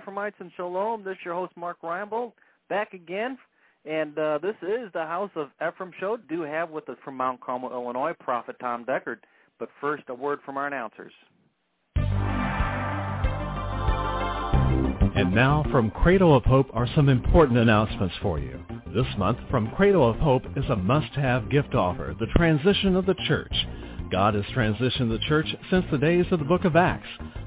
[0.00, 1.04] Ephraimites and Shalom.
[1.04, 2.32] This is your host Mark Reinbold
[2.68, 3.36] back again.
[3.84, 6.16] And uh, this is the House of Ephraim show.
[6.28, 9.18] Do have with us from Mount Carmel, Illinois, Prophet Tom Deckard.
[9.58, 11.12] But first, a word from our announcers.
[15.16, 18.58] And now from Cradle of Hope are some important announcements for you.
[18.94, 23.16] This month, from Cradle of Hope is a must-have gift offer, the transition of the
[23.28, 23.54] church.
[24.10, 27.08] God has transitioned the church since the days of the book of Acts.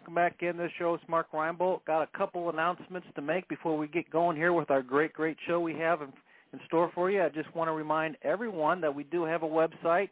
[0.00, 0.56] Welcome back in.
[0.56, 1.84] This show is Mark Reinbold.
[1.84, 5.36] Got a couple announcements to make before we get going here with our great, great
[5.46, 6.08] show we have in,
[6.54, 7.22] in store for you.
[7.22, 10.08] I just want to remind everyone that we do have a website,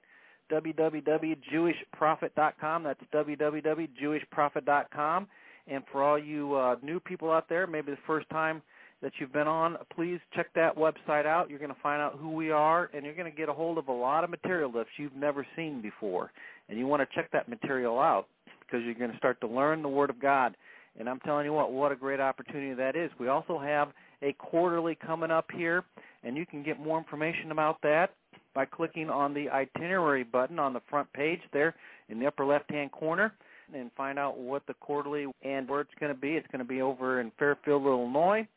[0.52, 2.82] www.jewishprophet.com.
[2.82, 5.26] That's www.jewishprophet.com.
[5.68, 8.60] And for all you uh, new people out there, maybe the first time
[9.00, 11.48] that you've been on, please check that website out.
[11.48, 13.78] You're going to find out who we are, and you're going to get a hold
[13.78, 16.30] of a lot of material that you've never seen before.
[16.68, 18.26] And you want to check that material out
[18.68, 20.56] because you're going to start to learn the Word of God.
[20.98, 23.10] And I'm telling you what, what a great opportunity that is.
[23.18, 23.92] We also have
[24.22, 25.84] a quarterly coming up here,
[26.24, 28.10] and you can get more information about that
[28.54, 31.74] by clicking on the itinerary button on the front page there
[32.08, 33.32] in the upper left-hand corner
[33.74, 36.30] and find out what the quarterly and where it's going to be.
[36.30, 38.48] It's going to be over in Fairfield, Illinois,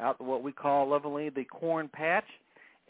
[0.00, 2.24] out what we call lovingly the Corn Patch.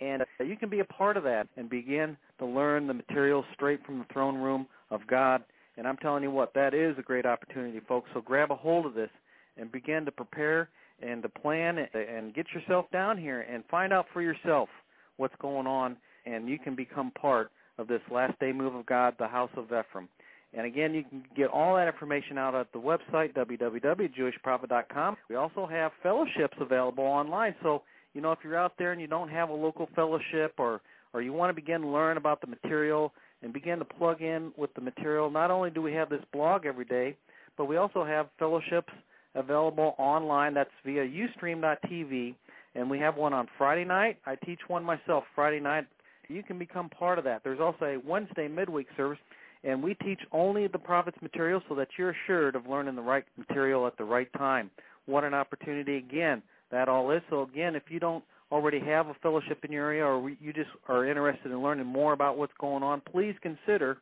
[0.00, 3.44] And uh, you can be a part of that and begin to learn the material
[3.54, 5.42] straight from the throne room of God
[5.76, 8.08] and I'm telling you what, that is a great opportunity, folks.
[8.14, 9.10] So grab a hold of this
[9.56, 10.68] and begin to prepare
[11.02, 14.68] and to plan and get yourself down here and find out for yourself
[15.16, 15.96] what's going on,
[16.26, 19.66] and you can become part of this last day move of God, the House of
[19.66, 20.08] Ephraim.
[20.54, 25.16] And again, you can get all that information out at the website, www.jewishprophet.com.
[25.30, 27.54] We also have fellowships available online.
[27.62, 30.82] So, you know, if you're out there and you don't have a local fellowship or,
[31.14, 34.52] or you want to begin to learn about the material and begin to plug in
[34.56, 35.30] with the material.
[35.30, 37.16] Not only do we have this blog every day,
[37.56, 38.92] but we also have fellowships
[39.34, 40.54] available online.
[40.54, 42.34] That's via ustream.tv,
[42.74, 44.18] and we have one on Friday night.
[44.26, 45.86] I teach one myself Friday night.
[46.28, 47.42] You can become part of that.
[47.44, 49.18] There's also a Wednesday midweek service,
[49.64, 53.24] and we teach only the prophet's material so that you're assured of learning the right
[53.36, 54.70] material at the right time.
[55.06, 57.22] What an opportunity again that all is.
[57.28, 60.68] So again, if you don't already have a fellowship in your area or you just
[60.86, 63.98] are interested in learning more about what's going on, please consider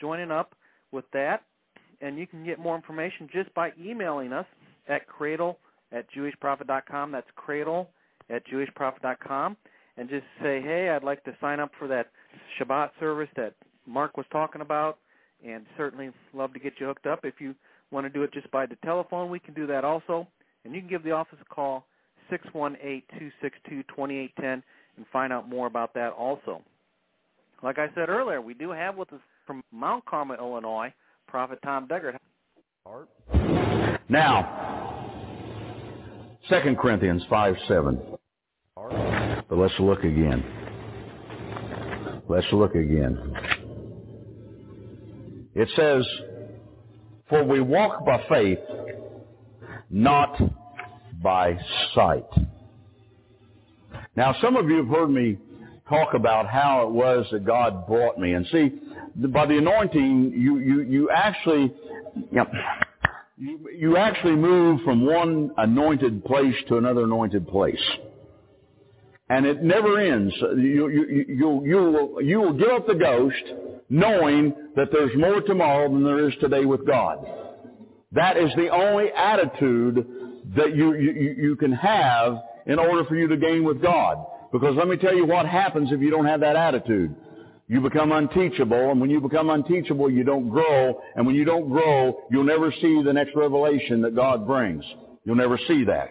[0.00, 0.54] joining up
[0.92, 1.42] with that.
[2.00, 4.46] And you can get more information just by emailing us
[4.88, 5.58] at cradle
[5.92, 7.12] at jewishprophet.com.
[7.12, 7.90] That's cradle
[8.30, 9.56] at jewishprophet.com.
[9.98, 12.08] And just say, hey, I'd like to sign up for that
[12.58, 13.54] Shabbat service that
[13.86, 14.98] Mark was talking about,
[15.46, 17.20] and certainly love to get you hooked up.
[17.24, 17.54] If you
[17.90, 20.26] want to do it just by the telephone, we can do that also.
[20.64, 21.84] And you can give the office a call
[22.32, 24.62] 618-262-2810
[24.96, 26.62] and find out more about that also.
[27.62, 30.92] Like I said earlier, we do have with us from Mount Carmel, Illinois,
[31.28, 32.18] Prophet Tom Deckard.
[34.08, 35.08] Now,
[36.48, 38.00] 2 Corinthians 5, 7.
[38.76, 40.44] But let's look again.
[42.28, 43.36] Let's look again.
[45.54, 46.04] It says,
[47.28, 48.58] For we walk by faith,
[49.90, 50.40] not
[51.22, 51.58] by
[51.94, 52.26] sight.
[54.16, 55.38] Now, some of you have heard me
[55.88, 58.32] talk about how it was that God brought me.
[58.32, 58.72] And see,
[59.28, 61.74] by the anointing, you, you, you actually,
[62.30, 62.44] you
[63.76, 67.80] you actually move from one anointed place to another anointed place.
[69.28, 70.34] And it never ends.
[70.40, 73.42] You, you, you, you, will, you will give up the ghost
[73.88, 77.26] knowing that there's more tomorrow than there is today with God.
[78.12, 80.06] That is the only attitude
[80.56, 84.24] that you, you, you can have in order for you to gain with God.
[84.52, 87.14] Because let me tell you what happens if you don't have that attitude.
[87.68, 91.70] You become unteachable, and when you become unteachable, you don't grow, and when you don't
[91.70, 94.84] grow, you'll never see the next revelation that God brings.
[95.24, 96.10] You'll never see that.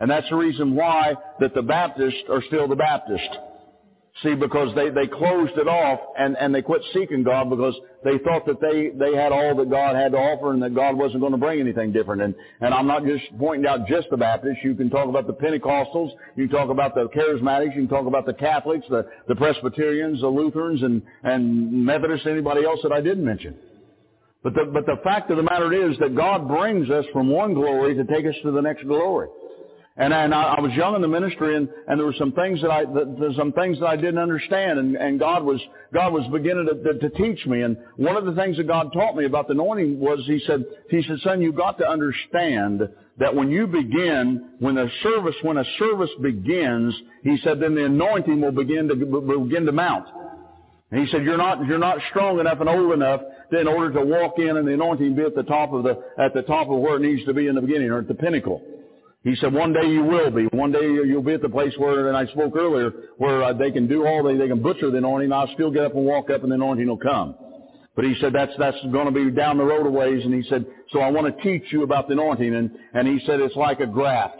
[0.00, 3.36] And that's the reason why that the Baptists are still the Baptists.
[4.20, 7.74] See, because they, they closed it off and, and they quit seeking God because
[8.04, 10.96] they thought that they, they had all that God had to offer and that God
[10.96, 12.20] wasn't going to bring anything different.
[12.20, 14.58] And, and I'm not just pointing out just the Baptists.
[14.62, 16.10] You can talk about the Pentecostals.
[16.36, 17.74] You can talk about the Charismatics.
[17.74, 22.66] You can talk about the Catholics, the, the Presbyterians, the Lutherans, and, and Methodists, anybody
[22.66, 23.56] else that I didn't mention.
[24.42, 27.54] But the, but the fact of the matter is that God brings us from one
[27.54, 29.28] glory to take us to the next glory.
[29.94, 32.62] And, and I, I was young in the ministry, and, and there were some things
[32.62, 35.60] that I that, some things that I didn't understand, and, and God was
[35.92, 37.60] God was beginning to, to, to teach me.
[37.60, 40.64] And one of the things that God taught me about the anointing was He said
[40.88, 45.58] He said, "Son, you've got to understand that when you begin, when a service when
[45.58, 50.06] a service begins, He said, then the anointing will begin to begin to mount."
[50.90, 54.06] And He said, "You're not you're not strong enough and old enough in order to
[54.06, 56.78] walk in and the anointing be at the top of the at the top of
[56.78, 58.62] where it needs to be in the beginning or at the pinnacle."
[59.24, 60.46] He said, one day you will be.
[60.46, 63.70] One day you'll be at the place where, and I spoke earlier, where uh, they
[63.70, 65.32] can do all they, they can butcher the anointing.
[65.32, 67.36] I'll still get up and walk up and the anointing will come.
[67.94, 70.24] But he said that's, that's going to be down the road a ways.
[70.24, 72.52] And he said, so I want to teach you about the anointing.
[72.52, 74.32] And, and he said it's like a graph.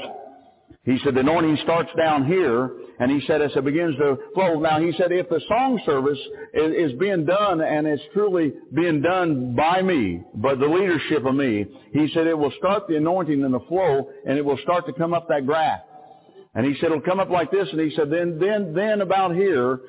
[0.85, 4.61] He said the anointing starts down here and he said, as it begins to flow,
[4.61, 6.19] now he said, if the song service
[6.55, 11.35] is, is being done and it's truly being done by me, by the leadership of
[11.35, 14.87] me, he said it will start the anointing and the flow and it will start
[14.87, 15.81] to come up that graph.
[16.55, 19.35] And he said it'll come up like this, and he said then, then, then about
[19.35, 19.81] here,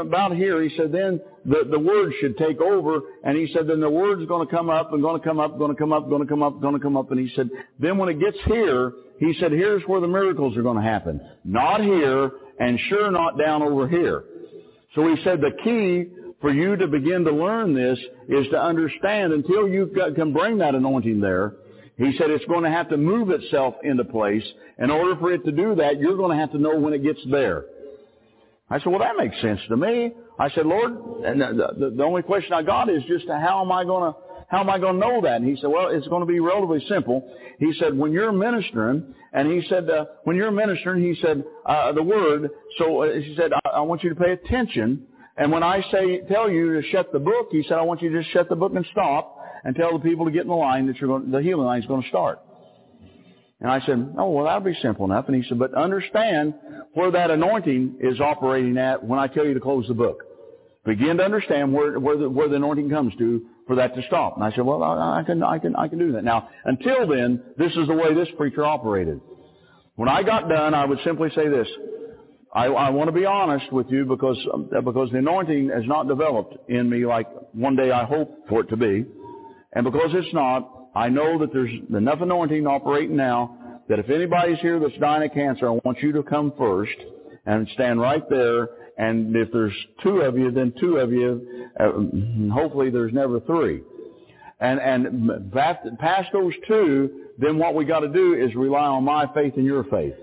[0.00, 3.78] about here, he said then the, the word should take over, and he said then
[3.78, 6.08] the word's going to come up and going to come up, going to come up,
[6.08, 8.36] going to come up, going to come up, and he said then when it gets
[8.46, 11.20] here, he said here's where the miracles are going to happen.
[11.44, 14.24] Not here, and sure not down over here.
[14.94, 16.10] So he said the key
[16.40, 20.74] for you to begin to learn this is to understand until you can bring that
[20.74, 21.54] anointing there,
[21.96, 24.44] he said it's going to have to move itself into place.
[24.78, 27.02] In order for it to do that, you're going to have to know when it
[27.02, 27.64] gets there.
[28.70, 30.12] I said, well, that makes sense to me.
[30.38, 30.92] I said, Lord,
[31.24, 34.18] and the, the, the only question I got is just how am I going to
[34.48, 35.36] how am I going to know that?
[35.36, 37.30] And he said, well, it's going to be relatively simple.
[37.58, 41.92] He said, when you're ministering, and he said, uh, when you're ministering, he said, uh,
[41.92, 45.06] the word, so uh, he said, I, I want you to pay attention.
[45.36, 48.10] And when I say, tell you to shut the book, he said, I want you
[48.10, 50.54] to just shut the book and stop and tell the people to get in the
[50.54, 52.40] line that you're going, the healing line is going to start.
[53.60, 55.26] And I said, oh, well, that'll be simple enough.
[55.26, 56.54] And he said, but understand
[56.94, 60.22] where that anointing is operating at when I tell you to close the book.
[60.84, 64.34] Begin to understand where, where, the, where the anointing comes to for that to stop.
[64.34, 66.24] And I said, well, I, I can, I can, I can do that.
[66.24, 69.20] Now, until then, this is the way this preacher operated.
[69.94, 71.68] When I got done, I would simply say this.
[72.52, 76.08] I, I want to be honest with you because, uh, because the anointing has not
[76.08, 79.04] developed in me like one day I hope for it to be.
[79.74, 84.58] And because it's not, I know that there's enough anointing operating now that if anybody's
[84.60, 86.96] here that's dying of cancer, I want you to come first
[87.44, 91.68] and stand right there and if there's two of you, then two of you.
[91.78, 93.82] Uh, hopefully, there's never three.
[94.60, 99.32] And and past those two, then what we got to do is rely on my
[99.32, 100.14] faith and your faith.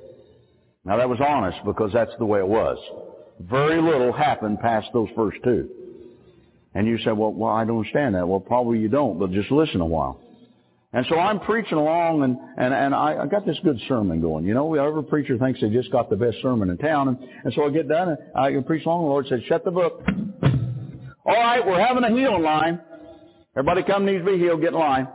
[0.83, 2.77] Now that was honest because that's the way it was.
[3.39, 5.69] Very little happened past those first two.
[6.73, 8.27] And you say, well, well, I don't understand that.
[8.27, 10.19] Well, probably you don't, but just listen a while.
[10.93, 14.45] And so I'm preaching along, and and and I, I got this good sermon going.
[14.45, 17.53] You know, every preacher thinks they just got the best sermon in town, and, and
[17.53, 19.03] so I get done, and I preach along.
[19.03, 20.01] The Lord said, "Shut the book."
[21.25, 22.79] All right, we're having a healing line.
[23.57, 24.61] Everybody come needs to be healed.
[24.61, 25.07] Get in line.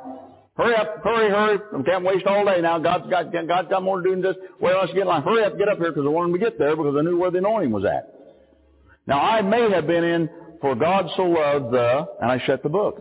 [0.57, 1.59] Hurry up, hurry, hurry.
[1.73, 2.79] We can't waste all day now.
[2.79, 4.37] God's got, God's got more to do than this.
[4.61, 5.23] well, let's get in line.
[5.23, 7.31] Hurry up, get up here because I wanted to get there because I knew where
[7.31, 8.13] the anointing was at.
[9.07, 10.29] Now I may have been in,
[10.61, 13.01] for God so loved the, and I shut the book.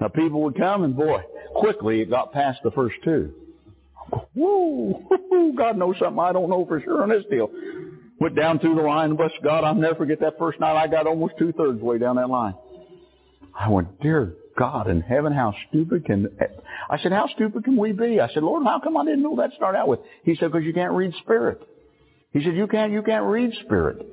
[0.00, 1.22] Now people would come and boy,
[1.54, 3.32] quickly it got past the first two.
[4.34, 5.04] Woo!
[5.56, 7.50] God knows something I don't know for sure on this deal.
[8.20, 11.06] Went down through the line, bless God, I'll never forget that first night I got
[11.06, 12.54] almost two thirds way down that line.
[13.58, 16.28] I went, dear God in heaven, how stupid can,
[16.90, 18.20] I said, how stupid can we be?
[18.20, 20.00] I said, Lord, how come I didn't know that to start out with?
[20.24, 21.60] He said, because you can't read spirit.
[22.32, 24.04] He said, you can't, you can't read spirit.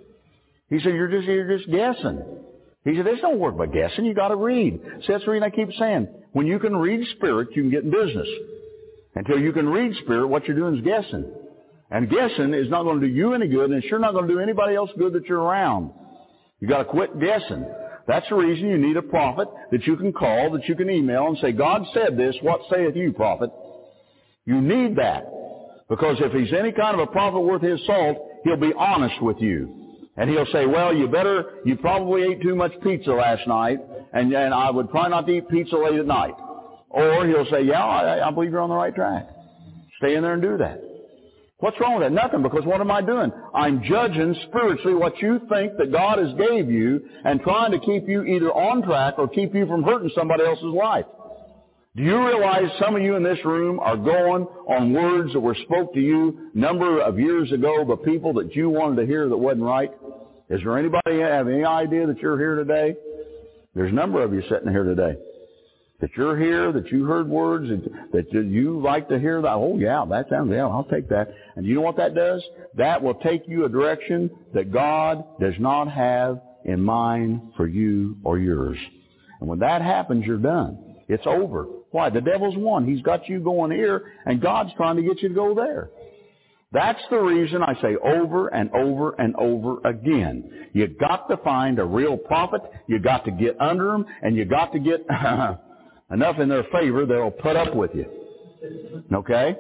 [0.70, 2.24] He said, you're just, you're just guessing.
[2.86, 4.06] He said, this don't work by guessing.
[4.06, 4.80] You got to read.
[5.02, 7.84] See, that's the reason I keep saying, when you can read spirit, you can get
[7.84, 8.28] in business.
[9.16, 11.26] Until you can read spirit, what you're doing is guessing.
[11.90, 14.28] And guessing is not going to do you any good, and it's sure not going
[14.28, 15.92] to do anybody else good that you're around.
[16.60, 17.66] You got to quit guessing.
[18.08, 21.28] That's the reason you need a prophet that you can call, that you can email
[21.28, 23.50] and say, God said this, what saith you, prophet?
[24.46, 25.26] You need that.
[25.90, 29.38] Because if he's any kind of a prophet worth his salt, he'll be honest with
[29.40, 29.85] you.
[30.18, 33.80] And he'll say, well, you better, you probably ate too much pizza last night,
[34.14, 36.36] and, and I would try not to eat pizza late at night.
[36.90, 39.28] Or he'll say, yeah, I, I believe you're on the right track.
[39.98, 40.82] Stay in there and do that.
[41.58, 42.12] What's wrong with that?
[42.12, 43.32] Nothing, because what am I doing?
[43.54, 48.08] I'm judging spiritually what you think that God has gave you and trying to keep
[48.08, 51.06] you either on track or keep you from hurting somebody else's life.
[51.96, 55.56] Do you realize some of you in this room are going on words that were
[55.64, 59.38] spoke to you number of years ago by people that you wanted to hear that
[59.38, 59.92] wasn't right?
[60.50, 62.96] Is there anybody have any idea that you're here today?
[63.74, 65.18] There's a number of you sitting here today.
[66.02, 67.70] That you're here, that you heard words,
[68.12, 69.54] that, you like to hear that.
[69.54, 71.34] Oh yeah, that sounds, yeah, I'll take that.
[71.56, 72.44] And you know what that does?
[72.76, 78.18] That will take you a direction that God does not have in mind for you
[78.24, 78.78] or yours.
[79.40, 80.78] And when that happens, you're done.
[81.08, 81.64] It's over.
[81.92, 82.10] Why?
[82.10, 82.86] The devil's won.
[82.86, 85.90] He's got you going here, and God's trying to get you to go there.
[86.76, 90.68] That's the reason I say over and over and over again.
[90.74, 92.60] You got to find a real prophet.
[92.88, 95.06] You got to get under them, and you got to get
[96.12, 98.06] enough in their favor that'll put up with you.
[99.14, 99.56] Okay?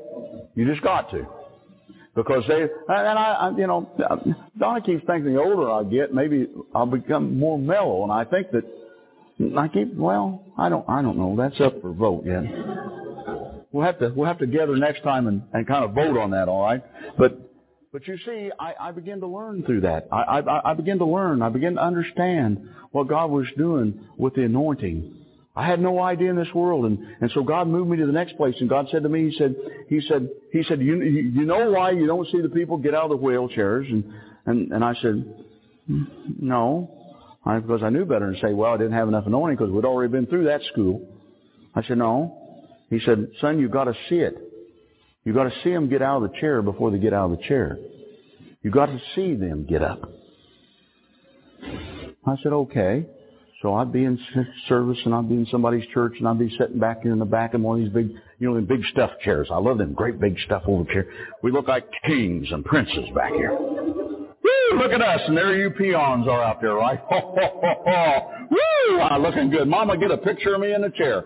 [0.55, 1.25] You just got to.
[2.17, 3.89] Because they, and I, you know,
[4.59, 8.47] Donna keeps thinking the older I get, maybe I'll become more mellow, and I think
[8.51, 11.33] that I keep, well, I don't, I don't know.
[11.37, 12.43] That's up for vote yet.
[13.75, 16.31] We'll have to, we'll have to gather next time and, and kind of vote on
[16.31, 16.81] that, all right?
[17.17, 17.37] But,
[17.91, 20.07] but you see, I, I begin to learn through that.
[20.13, 21.41] I, I, I begin to learn.
[21.41, 25.13] I begin to understand what God was doing with the anointing.
[25.57, 28.13] I had no idea in this world, and and so God moved me to the
[28.13, 28.55] next place.
[28.61, 29.55] And God said to me, He said,
[29.89, 33.11] He said, He said, you you know why you don't see the people get out
[33.11, 33.89] of the wheelchairs?
[33.91, 34.05] And
[34.45, 35.45] and and I said,
[36.39, 36.91] no.
[37.45, 39.83] I, because I knew better and say, well, I didn't have enough anointing because we'd
[39.83, 41.05] already been through that school.
[41.75, 42.44] I said, no.
[42.89, 44.37] He said, son, you've got to see it.
[45.23, 47.37] You've got to see them get out of the chair before they get out of
[47.37, 47.77] the chair.
[48.61, 50.11] You've got to see them get up.
[52.27, 53.05] I said, okay.
[53.61, 54.19] So I'd be in
[54.67, 57.25] service and I'd be in somebody's church and I'd be sitting back here in the
[57.25, 59.47] back of one of these big, you know, them big stuffed chairs.
[59.51, 61.07] I love them great big stuffed over chairs.
[61.41, 63.57] We look like kings and princes back here.
[63.57, 66.99] Woo, look at us, and there you peons are out there, right?
[67.09, 68.47] Ho, ho, ho, ho.
[68.51, 69.67] Woo, I'm looking good.
[69.67, 71.25] Mama, get a picture of me in the chair.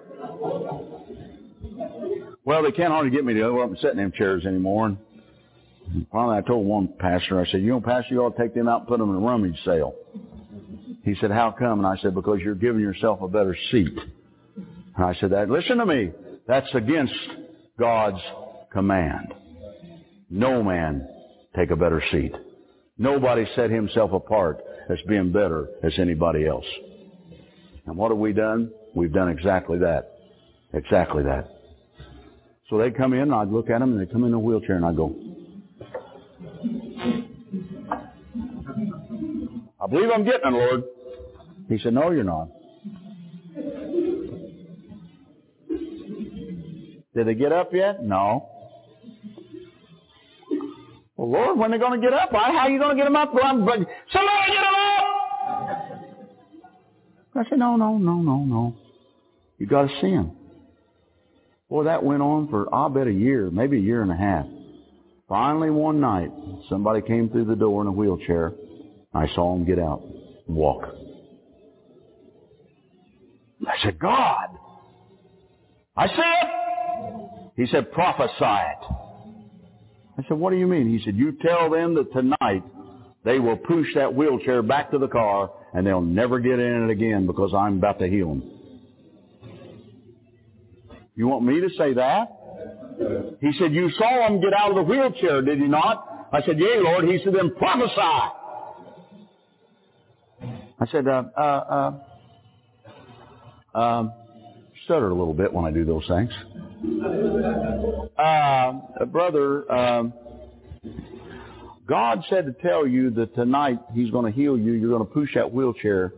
[2.50, 4.88] Well, they can't hardly get me to go up and sit in them chairs anymore.
[4.88, 8.56] And finally, I told one pastor, I said, you know, pastor, you ought to take
[8.56, 9.94] them out and put them in a rummage sale.
[11.04, 11.78] He said, how come?
[11.78, 13.96] And I said, because you're giving yourself a better seat.
[14.56, 16.10] And I said, that, listen to me.
[16.48, 17.14] That's against
[17.78, 18.22] God's
[18.74, 19.32] command.
[20.32, 21.08] No man
[21.56, 22.34] take a better seat.
[22.98, 26.66] Nobody set himself apart as being better as anybody else.
[27.86, 28.72] And what have we done?
[28.96, 30.18] We've done exactly that.
[30.74, 31.59] Exactly that.
[32.70, 34.76] So they'd come in, and I'd look at them, and they'd come in a wheelchair,
[34.76, 35.16] and I'd go,
[39.82, 40.84] I believe I'm getting it, Lord.
[41.68, 42.50] He said, no, you're not.
[47.16, 48.04] Did they get up yet?
[48.04, 48.48] No.
[51.18, 52.32] Well, Lord, when are they going to get up?
[52.32, 53.34] How are you going to get them up?
[53.34, 53.86] I'm, somebody
[54.48, 55.06] get them up!
[57.36, 58.76] I said, no, no, no, no, no.
[59.58, 60.39] You got to see them.
[61.70, 64.46] Boy, that went on for, I'll bet, a year, maybe a year and a half.
[65.28, 66.32] Finally, one night,
[66.68, 68.52] somebody came through the door in a wheelchair.
[69.14, 70.02] I saw him get out
[70.48, 70.84] and walk.
[73.68, 74.48] I said, God,
[75.96, 77.52] I see it.
[77.56, 78.96] He said, prophesy it.
[80.18, 80.90] I said, what do you mean?
[80.90, 82.64] He said, you tell them that tonight
[83.24, 86.90] they will push that wheelchair back to the car and they'll never get in it
[86.90, 88.59] again because I'm about to heal them.
[91.20, 92.30] You want me to say that?
[93.42, 96.30] He said, you saw him get out of the wheelchair, did you not?
[96.32, 97.10] I said, yea, Lord.
[97.10, 97.92] He said, then prophesy.
[100.80, 101.94] I said, uh, uh,
[103.76, 104.14] uh, um,
[104.86, 106.32] stutter a little bit when I do those things.
[108.18, 110.14] Uh, brother, um,
[111.86, 114.72] God said to tell you that tonight He's going to heal you.
[114.72, 116.14] You're going to push that wheelchair.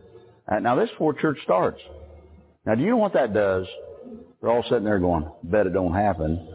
[0.46, 1.80] Uh, now, this is before church starts.
[2.64, 3.66] Now, do you know what that does?
[4.42, 6.48] They're all sitting there going, bet it don't happen.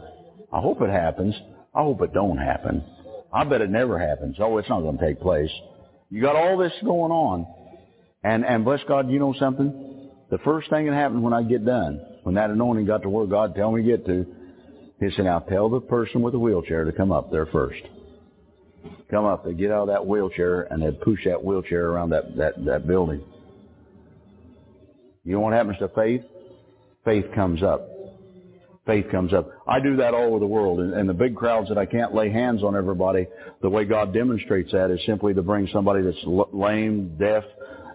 [0.52, 1.34] I hope it happens.
[1.74, 2.84] I hope it don't happen.
[3.32, 4.36] I bet it never happens.
[4.38, 5.50] Oh, it's not going to take place.
[6.10, 7.46] You got all this going on.
[8.22, 10.10] And, and bless God, you know something?
[10.30, 13.26] The first thing that happened when I get done, when that anointing got to where
[13.26, 14.26] God tell me to get to,
[15.00, 17.80] he said, now tell the person with the wheelchair to come up there first.
[19.10, 22.36] Come up, they get out of that wheelchair and they push that wheelchair around that,
[22.36, 23.22] that, that building.
[25.24, 26.22] You know what happens to faith?
[27.08, 27.88] Faith comes up.
[28.84, 29.50] Faith comes up.
[29.66, 30.80] I do that all over the world.
[30.80, 33.26] And, and the big crowds that I can't lay hands on everybody,
[33.62, 36.22] the way God demonstrates that is simply to bring somebody that's
[36.52, 37.44] lame, deaf,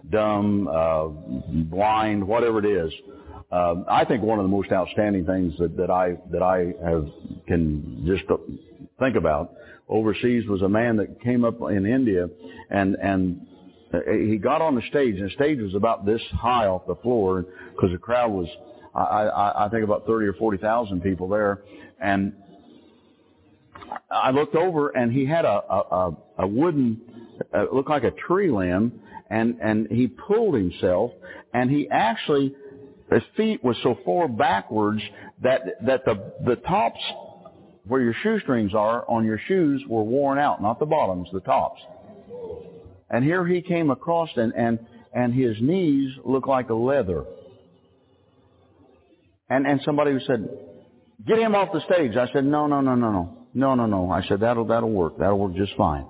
[0.10, 1.10] dumb, uh,
[1.70, 2.92] blind, whatever it is.
[3.52, 7.06] Um, I think one of the most outstanding things that, that I that I have
[7.48, 8.24] can just
[8.98, 9.54] think about
[9.90, 12.28] overseas was a man that came up in India
[12.72, 13.46] and and
[14.20, 17.46] he got on the stage and the stage was about this high off the floor
[17.76, 18.48] because the crowd was
[18.96, 21.62] I, I, I think about thirty or forty thousand people there
[22.00, 22.34] and
[24.12, 27.02] I looked over and he had a a, a wooden
[27.54, 31.12] uh, looked like a tree limb and and he pulled himself
[31.54, 32.56] and he actually
[33.12, 35.02] his feet was so far backwards
[35.42, 37.00] that that the the tops
[37.86, 41.82] where your shoestrings are on your shoes were worn out, not the bottoms, the tops.
[43.10, 44.80] And here he came across and and
[45.14, 47.26] and his knees looked like leather.
[49.54, 50.50] And and somebody who said,
[51.28, 54.10] "Get him off the stage." I said, "No, no, no, no, no, no, no, no."
[54.10, 55.18] I said, "That'll that'll work.
[55.20, 56.06] That'll work just fine."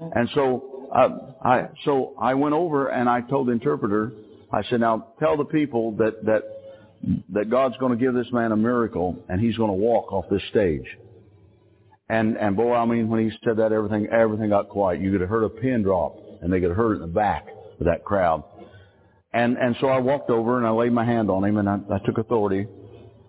[0.00, 1.08] And so uh,
[1.44, 4.12] I so I went over and I told the interpreter,
[4.50, 6.42] I said, "Now tell the people that that
[7.34, 10.24] that God's going to give this man a miracle and he's going to walk off
[10.30, 10.86] this stage."
[12.08, 15.02] And and boy, I mean, when he said that, everything everything got quiet.
[15.02, 17.14] You could have heard a pin drop, and they could have heard it in the
[17.14, 17.48] back
[17.80, 18.44] of that crowd.
[19.32, 21.78] And and so I walked over and I laid my hand on him and I,
[21.90, 22.66] I took authority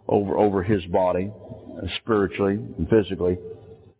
[0.07, 3.37] over over his body, uh, spiritually and physically.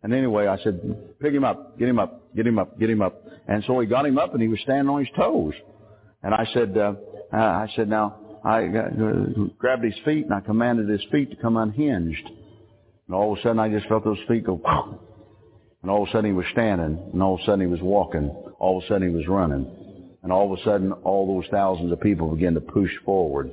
[0.02, 3.00] And anyway, I said, pick him up, get him up, get him up, get him
[3.00, 3.24] up.
[3.48, 5.54] And so he got him up and he was standing on his toes.
[6.22, 6.92] And I said, uh,
[7.32, 11.56] I said, now I uh, grabbed his feet and I commanded his feet to come
[11.56, 12.28] unhinged.
[13.06, 14.60] And all of a sudden I just felt those feet go,
[15.82, 17.80] and all of a sudden he was standing, and all of a sudden he was
[17.80, 19.83] walking, all of a sudden he was running.
[20.24, 23.52] And all of a sudden all those thousands of people begin to push forward.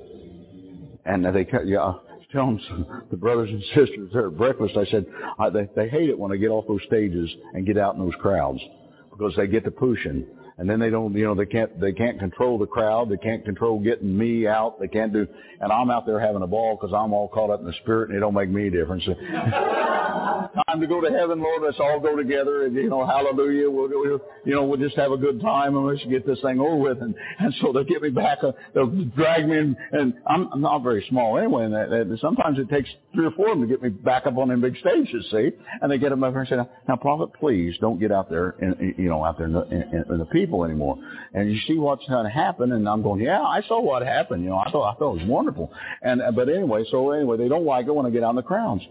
[1.06, 1.94] And they, yeah,
[2.32, 2.62] telling
[3.12, 5.06] the brothers and sisters there at breakfast, I said,
[5.38, 8.02] I, they, they hate it when I get off those stages and get out in
[8.02, 8.60] those crowds
[9.12, 10.26] because they get to pushing
[10.62, 13.10] and then they don't, you know, they can't, they can't control the crowd.
[13.10, 14.80] They can't control getting me out.
[14.80, 15.26] They can't do,
[15.60, 18.10] and I'm out there having a ball because I'm all caught up in the spirit
[18.10, 19.04] and it don't make me a difference.
[20.68, 21.64] Time to go to heaven, Lord.
[21.64, 23.72] Let's all go together and, you know, hallelujah.
[23.72, 26.60] We'll, we'll, you know, we'll just have a good time and let's get this thing
[26.60, 27.02] over with.
[27.02, 30.62] And, and so they'll get me back, uh, they'll drag me in, and I'm, I'm
[30.62, 31.66] not very small anyway.
[31.66, 34.28] And that, that, sometimes it takes three or four of them to get me back
[34.28, 35.50] up on them big stages, see?
[35.82, 38.94] And they get up there and say, now, prophet, please don't get out there, in,
[38.98, 40.98] you know, out there in the, in, in the people people anymore.
[41.34, 44.44] And you see what's going to happen, and I'm going, yeah, I saw what happened.
[44.44, 45.72] You know, I thought I thought it was wonderful.
[46.02, 48.42] And uh, but anyway, so anyway, they don't like it when I get on the
[48.42, 48.84] crowds.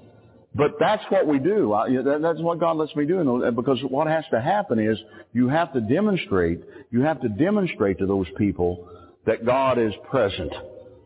[0.55, 1.73] But that's what we do.
[1.73, 1.89] I,
[2.21, 3.21] that's what God lets me do.
[3.21, 4.99] And uh, Because what has to happen is
[5.33, 8.89] you have to demonstrate, you have to demonstrate to those people
[9.27, 10.53] that God is present,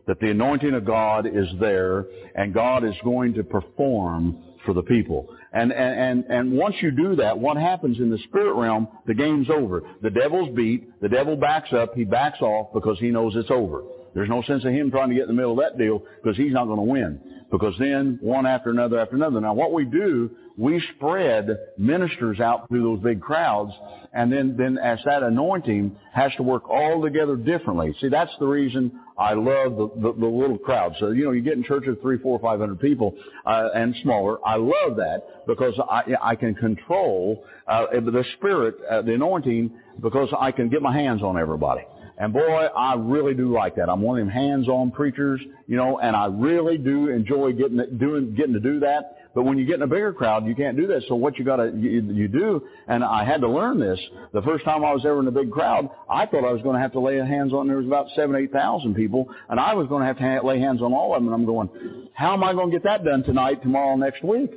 [0.07, 4.81] that the anointing of God is there, and God is going to perform for the
[4.81, 5.34] people.
[5.55, 9.49] And, and, and once you do that, what happens in the spirit realm, the game's
[9.49, 9.83] over.
[10.01, 13.83] The devil's beat, the devil backs up, he backs off because he knows it's over.
[14.13, 16.35] There's no sense of him trying to get in the middle of that deal because
[16.35, 17.21] he's not going to win.
[17.49, 19.39] Because then one after another after another.
[19.39, 23.73] Now what we do, we spread ministers out through those big crowds
[24.15, 27.93] and then, then as that anointing has to work all together differently.
[27.99, 30.95] See, that's the reason I love the, the, the little crowd.
[30.99, 33.13] So, you know, you get in church of three, four, five hundred people,
[33.45, 34.37] uh, and smaller.
[34.47, 40.29] I love that because I, I can control, uh, the spirit, uh, the anointing because
[40.37, 41.81] I can get my hands on everybody.
[42.17, 43.89] And boy, I really do like that.
[43.89, 47.99] I'm one of them hands-on preachers, you know, and I really do enjoy getting it
[47.99, 49.17] doing getting to do that.
[49.35, 51.03] But when you get in a bigger crowd, you can't do that.
[51.09, 53.99] So what you got to you, you do, and I had to learn this
[54.33, 55.89] the first time I was ever in a big crowd.
[56.09, 57.67] I thought I was going to have to lay hands on.
[57.67, 60.59] There was about seven, eight thousand people, and I was going to have to lay
[60.59, 61.31] hands on all of them.
[61.31, 61.69] And I'm going,
[62.13, 64.51] how am I going to get that done tonight, tomorrow, next week?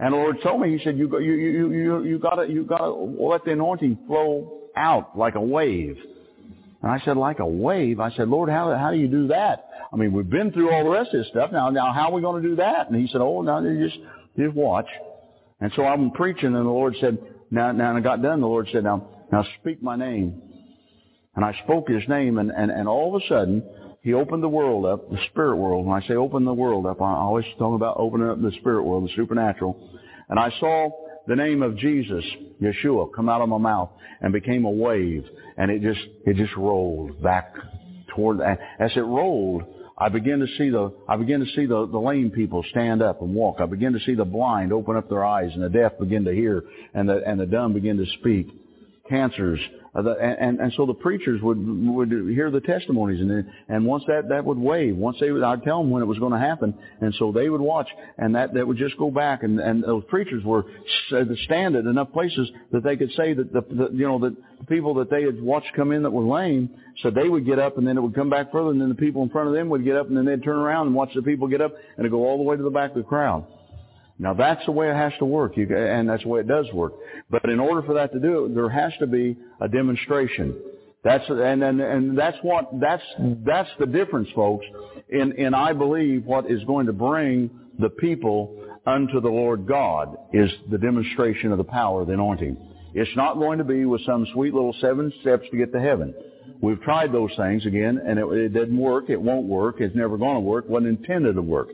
[0.00, 2.64] And the Lord told me, He said, you you you you you got to you
[2.64, 5.96] got to let the anointing flow out like a wave.
[6.82, 8.00] And I said, like a wave.
[8.00, 9.68] I said, Lord, how, how do you do that?
[9.92, 11.52] I mean, we've been through all the rest of this stuff.
[11.52, 12.90] Now, now, how are we going to do that?
[12.90, 14.00] And he said, oh, now you just,
[14.36, 14.88] just watch.
[15.60, 17.18] And so I'm preaching and the Lord said,
[17.50, 20.42] now, now, and I got done, the Lord said, now, now speak my name.
[21.36, 23.62] And I spoke his name and, and, and all of a sudden,
[24.02, 25.86] he opened the world up, the spirit world.
[25.86, 28.82] When I say open the world up, I always talk about opening up the spirit
[28.82, 29.78] world, the supernatural.
[30.28, 30.90] And I saw
[31.26, 32.24] the name of Jesus,
[32.60, 35.24] Yeshua, come out of my mouth and became a wave.
[35.56, 37.54] And it just, it just rolled back
[38.14, 39.64] toward, as it rolled,
[39.96, 43.22] I began to see the, I began to see the, the lame people stand up
[43.22, 43.58] and walk.
[43.60, 46.32] I began to see the blind open up their eyes and the deaf begin to
[46.32, 48.48] hear and the, and the dumb begin to speak.
[49.08, 49.60] Cancers
[49.94, 54.02] uh, the, and, and so the preachers would would hear the testimonies, and and once
[54.06, 56.38] that that would wave, once they would, I'd tell them when it was going to
[56.38, 59.84] happen, and so they would watch, and that that would just go back, and and
[59.84, 60.64] those preachers were
[61.44, 64.64] stand at enough places that they could say that the, the you know that the
[64.64, 66.70] people that they had watched come in that were lame,
[67.02, 68.94] so they would get up, and then it would come back further, and then the
[68.94, 71.10] people in front of them would get up, and then they'd turn around and watch
[71.14, 73.02] the people get up, and it'd go all the way to the back of the
[73.02, 73.44] crowd.
[74.22, 76.66] Now that's the way it has to work, you, and that's the way it does
[76.72, 76.92] work.
[77.28, 80.56] But in order for that to do it, there has to be a demonstration.
[81.02, 83.02] That's and and and that's what that's
[83.44, 84.64] that's the difference, folks.
[85.08, 90.16] In in I believe what is going to bring the people unto the Lord God
[90.32, 92.56] is the demonstration of the power of the anointing.
[92.94, 96.14] It's not going to be with some sweet little seven steps to get to heaven.
[96.60, 99.10] We've tried those things again, and it, it didn't work.
[99.10, 99.80] It won't work.
[99.80, 100.68] It's never going to work.
[100.68, 101.70] wasn't intended to work.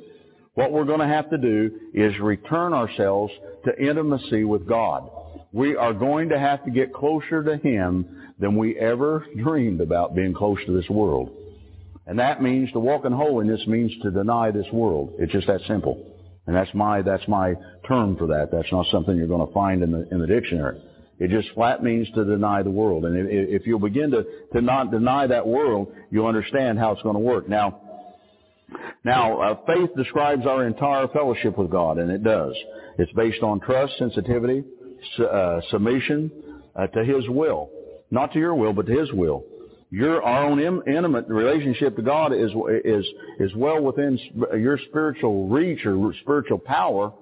[0.58, 3.32] What we're going to have to do is return ourselves
[3.64, 5.08] to intimacy with God.
[5.52, 10.16] We are going to have to get closer to Him than we ever dreamed about
[10.16, 11.30] being close to this world.
[12.08, 15.14] And that means to walk in holiness means to deny this world.
[15.20, 16.04] It's just that simple.
[16.48, 17.54] And that's my, that's my
[17.86, 18.48] term for that.
[18.50, 20.82] That's not something you're going to find in the, in the dictionary.
[21.20, 23.04] It just flat means to deny the world.
[23.04, 27.02] And if, if you'll begin to, to not deny that world, you'll understand how it's
[27.02, 27.48] going to work.
[27.48, 27.82] Now,
[29.04, 32.54] now, uh, faith describes our entire fellowship with God, and it does.
[32.98, 34.64] It's based on trust, sensitivity,
[35.16, 36.30] su- uh, submission
[36.76, 37.70] uh, to His will.
[38.10, 39.44] Not to your will, but to His will.
[39.90, 42.50] Your, our own Im- intimate relationship to God is,
[42.84, 43.06] is,
[43.40, 44.18] is well within
[44.58, 47.12] your spiritual reach or spiritual power,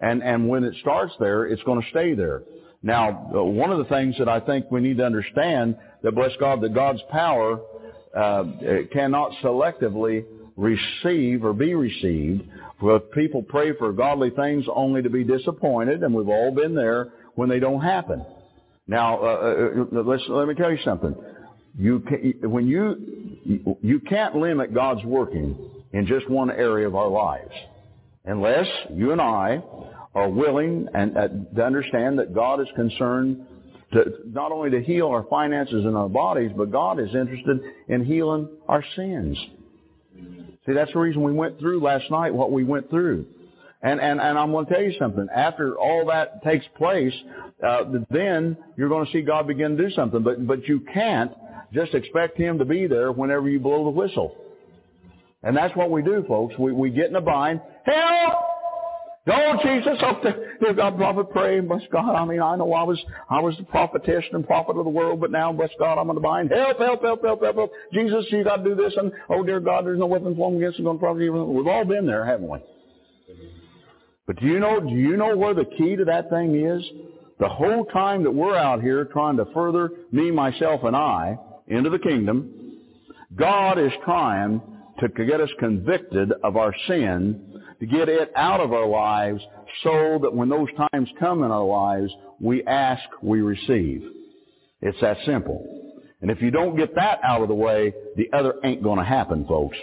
[0.00, 2.42] and, and when it starts there, it's going to stay there.
[2.82, 6.32] Now, uh, one of the things that I think we need to understand that, bless
[6.38, 7.60] God, that God's power
[8.16, 8.44] uh,
[8.92, 10.24] cannot selectively
[10.56, 12.42] receive or be received.
[12.80, 17.12] Well, people pray for godly things only to be disappointed, and we've all been there
[17.34, 18.24] when they don't happen.
[18.86, 21.14] Now, uh, uh, uh let's, let me tell you something.
[21.78, 25.56] You can, when you you can't limit God's working
[25.92, 27.52] in just one area of our lives,
[28.24, 29.62] unless you and I
[30.14, 33.46] are willing and uh, to understand that God is concerned
[33.92, 38.04] to, not only to heal our finances and our bodies, but God is interested in
[38.04, 39.38] healing our sins.
[40.66, 43.26] See, that's the reason we went through last night what we went through.
[43.82, 45.26] And, and, and I'm going to tell you something.
[45.34, 47.12] After all that takes place,
[47.66, 50.22] uh, then you're going to see God begin to do something.
[50.22, 51.32] But, but you can't
[51.72, 54.36] just expect Him to be there whenever you blow the whistle.
[55.42, 56.54] And that's what we do, folks.
[56.56, 57.60] We, we get in a bind.
[57.84, 58.34] Help!
[59.26, 60.20] Oh, Jesus, oh,
[60.62, 62.14] dear God, prophet, pray, bless God.
[62.14, 62.98] I mean, I know I was,
[63.28, 66.14] I was the prophetess and prophet of the world, but now, bless God, I'm in
[66.14, 66.50] the bind.
[66.50, 67.72] Help, help, help, help, help, help.
[67.92, 70.78] Jesus, you got to do this, and oh, dear God, there's no weapon formed against
[70.78, 71.44] you going to prosper.
[71.44, 72.58] We've all been there, haven't we?
[74.26, 76.82] But do you know, do you know where the key to that thing is?
[77.40, 81.90] The whole time that we're out here trying to further me, myself, and I into
[81.90, 82.78] the kingdom,
[83.34, 84.62] God is trying
[85.00, 89.42] to get us convicted of our sin to get it out of our lives
[89.82, 94.02] so that when those times come in our lives, we ask, we receive.
[94.80, 95.82] It's that simple.
[96.20, 99.04] And if you don't get that out of the way, the other ain't going to
[99.04, 99.76] happen, folks.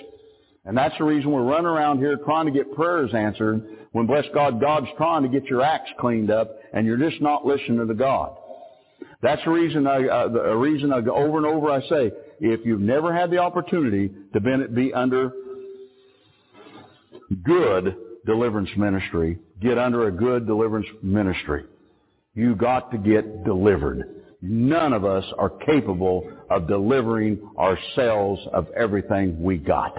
[0.66, 4.26] And that's the reason we're running around here trying to get prayers answered when, bless
[4.34, 7.94] God, God's trying to get your acts cleaned up and you're just not listening to
[7.94, 8.36] God.
[9.22, 12.66] That's the reason I, uh, the reason I go over and over I say, if
[12.66, 15.34] you've never had the opportunity to be under
[17.44, 21.66] good deliverance ministry, get under a good deliverance ministry.
[22.36, 24.16] You got to get delivered.
[24.42, 29.94] None of us are capable of delivering ourselves of everything we got.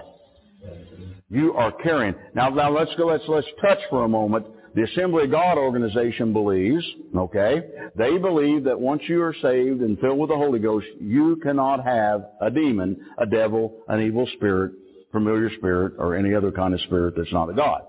[1.28, 2.14] You are carrying.
[2.34, 4.46] Now, now let's go, let's, let's touch for a moment.
[4.74, 6.84] The Assembly of God organization believes,
[7.16, 7.62] okay,
[7.96, 11.84] they believe that once you are saved and filled with the Holy Ghost, you cannot
[11.84, 14.72] have a demon, a devil, an evil spirit,
[15.10, 17.82] familiar spirit, or any other kind of spirit that's not a God.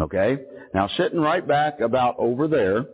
[0.00, 0.38] Okay?
[0.74, 2.86] Now sitting right back about over there,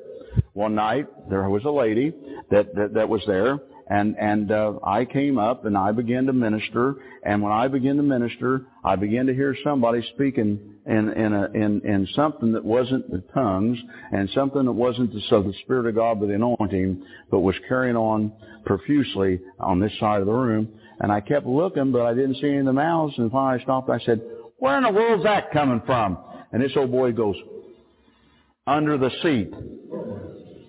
[0.52, 2.12] one night there was a lady
[2.50, 6.32] that, that, that was there and and uh, I came up and I began to
[6.32, 6.96] minister.
[7.22, 11.44] And when I began to minister, I began to hear somebody speaking in in a,
[11.54, 13.78] in in something that wasn't the tongues
[14.12, 17.54] and something that wasn't the, so the Spirit of God with the anointing, but was
[17.68, 18.32] carrying on
[18.64, 20.68] profusely on this side of the room.
[20.98, 23.14] And I kept looking, but I didn't see any of the mouths.
[23.18, 23.88] And finally I stopped.
[23.88, 24.20] I said,
[24.56, 26.18] "Where in the world's that coming from?"
[26.52, 27.36] And this old boy goes,
[28.66, 29.52] "Under the seat."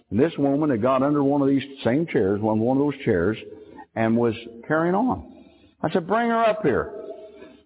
[0.10, 2.98] And this woman had got under one of these same chairs, one one of those
[3.04, 3.38] chairs,
[3.96, 4.34] and was
[4.68, 5.34] carrying on.
[5.82, 6.92] I said, bring her up here.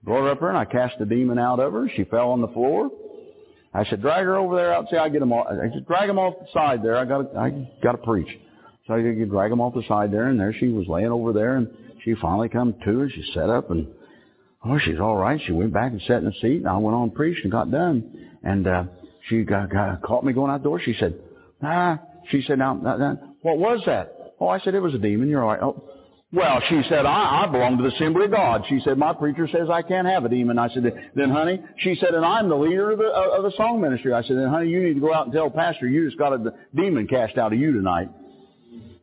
[0.04, 1.89] Brought her up here and I cast the demon out of her.
[1.95, 2.89] She fell on the floor.
[3.74, 4.89] I said, drag her over there out.
[4.89, 5.47] See, I get them all.
[5.47, 6.97] I said, drag them off the side there.
[6.97, 8.28] I got to, I got to preach.
[8.88, 11.32] So I could drag them off the side there, and there she was laying over
[11.32, 11.69] there, and
[12.04, 13.88] she finally come to, and she sat up, and
[14.65, 15.39] oh, she's all right.
[15.45, 17.71] She went back and sat in the seat, and I went on preaching and got
[17.71, 18.84] done, and uh,
[19.28, 20.82] she got, got caught me going out the door.
[20.84, 21.19] She said,
[21.62, 24.36] ah, she said, now, now, now, what was that?
[24.39, 25.30] Oh, I said, it was a demon.
[25.30, 25.62] You're all right.
[25.62, 25.84] Oh,
[26.34, 28.63] well, she said, I, I belong to the Assembly of God.
[28.69, 30.58] She said, my preacher says I can't have a demon.
[30.58, 33.82] I said, then honey, she said, and I'm the leader of the, of the song
[33.82, 34.13] ministry.
[34.13, 36.32] I said, then honey, you need to go out and tell pastor you just got
[36.32, 38.10] a demon cast out of you tonight.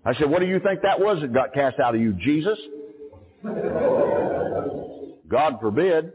[0.07, 2.15] I said, what do you think that was that got cast out of you?
[2.15, 2.59] Jesus?
[5.29, 6.13] God forbid.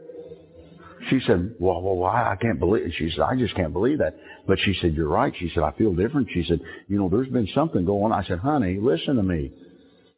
[1.10, 2.92] She said, well, well, I can't believe, it.
[2.96, 4.16] she said, I just can't believe that.
[4.46, 5.32] But she said, you're right.
[5.38, 6.28] She said, I feel different.
[6.32, 8.12] She said, you know, there's been something going on.
[8.12, 9.52] I said, honey, listen to me.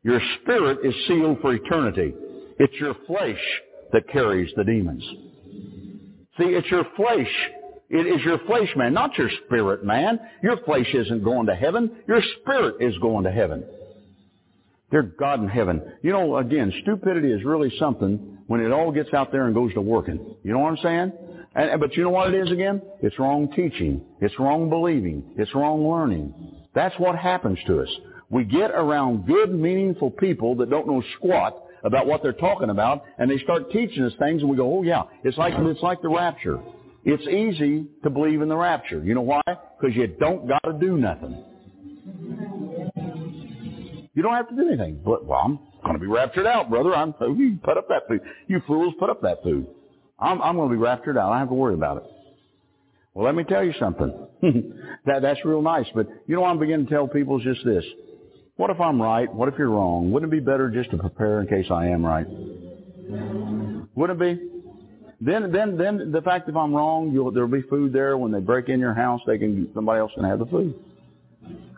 [0.03, 2.15] Your spirit is sealed for eternity.
[2.59, 3.41] It's your flesh
[3.93, 5.03] that carries the demons.
[6.39, 7.33] See, it's your flesh.
[7.89, 10.21] It is your flesh man, not your spirit man.
[10.43, 11.91] Your flesh isn't going to heaven.
[12.07, 13.65] Your spirit is going to heaven.
[14.90, 15.83] Dear God in heaven.
[16.03, 19.75] You know, again, stupidity is really something when it all gets out there and goes
[19.75, 20.37] to working.
[20.44, 21.12] You know what I'm saying?
[21.57, 22.81] And, but you know what it is again?
[23.03, 24.03] It's wrong teaching.
[24.20, 25.25] It's wrong believing.
[25.37, 26.33] It's wrong learning.
[26.75, 27.88] That's what happens to us.
[28.31, 33.05] We get around good, meaningful people that don't know squat about what they're talking about,
[33.18, 36.03] and they start teaching us things, and we go, oh yeah, it's like, it's like
[36.03, 36.61] the rapture.
[37.05, 39.03] It's easy to believe in the rapture.
[39.03, 39.42] You know why?
[39.46, 41.44] Because you don't got to do nothing.
[44.16, 45.00] You don't have to do anything.
[45.05, 46.94] But, well, I'm going to be raptured out, brother.
[46.94, 48.22] I'm, oh, you put up that food.
[48.48, 49.66] You fools, put up that food.
[50.18, 51.31] I'm, I'm going to be raptured out.
[51.31, 52.05] I don't have to worry about it.
[53.12, 54.12] Well, let me tell you something.
[55.05, 55.85] that, that's real nice.
[55.94, 57.85] But you know what I'm beginning to tell people is just this.
[58.57, 59.33] What if I'm right?
[59.33, 60.11] What if you're wrong?
[60.12, 62.26] Wouldn't it be better just to prepare in case I am right?
[63.94, 64.48] Wouldn't it be?
[65.20, 68.16] Then, then, then the fact if I'm wrong, you'll, there'll be food there.
[68.16, 70.74] When they break in your house, they can somebody else can have the food.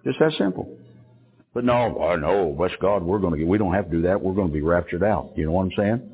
[0.05, 0.77] Just that simple.
[1.55, 3.47] But no, I know, bless God, we're going to get.
[3.47, 4.21] We don't have to do that.
[4.21, 5.33] We're going to be raptured out.
[5.35, 6.11] You know what I'm saying?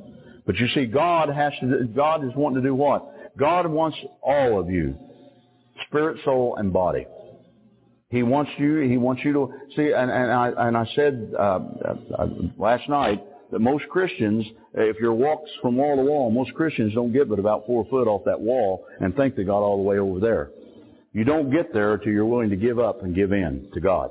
[0.47, 1.85] But you see, God has to.
[1.95, 3.37] God is wanting to do what?
[3.37, 4.97] God wants all of you,
[5.87, 7.07] spirit, soul, and body.
[8.11, 8.79] He wants you.
[8.81, 9.93] He wants you to see.
[9.93, 11.61] And, and I and I said uh,
[12.19, 16.95] uh, last night that most Christians, if your walks from wall to wall, most Christians
[16.95, 19.83] don't get but about four foot off that wall and think they got all the
[19.83, 20.51] way over there.
[21.13, 24.11] You don't get there until you're willing to give up and give in to God.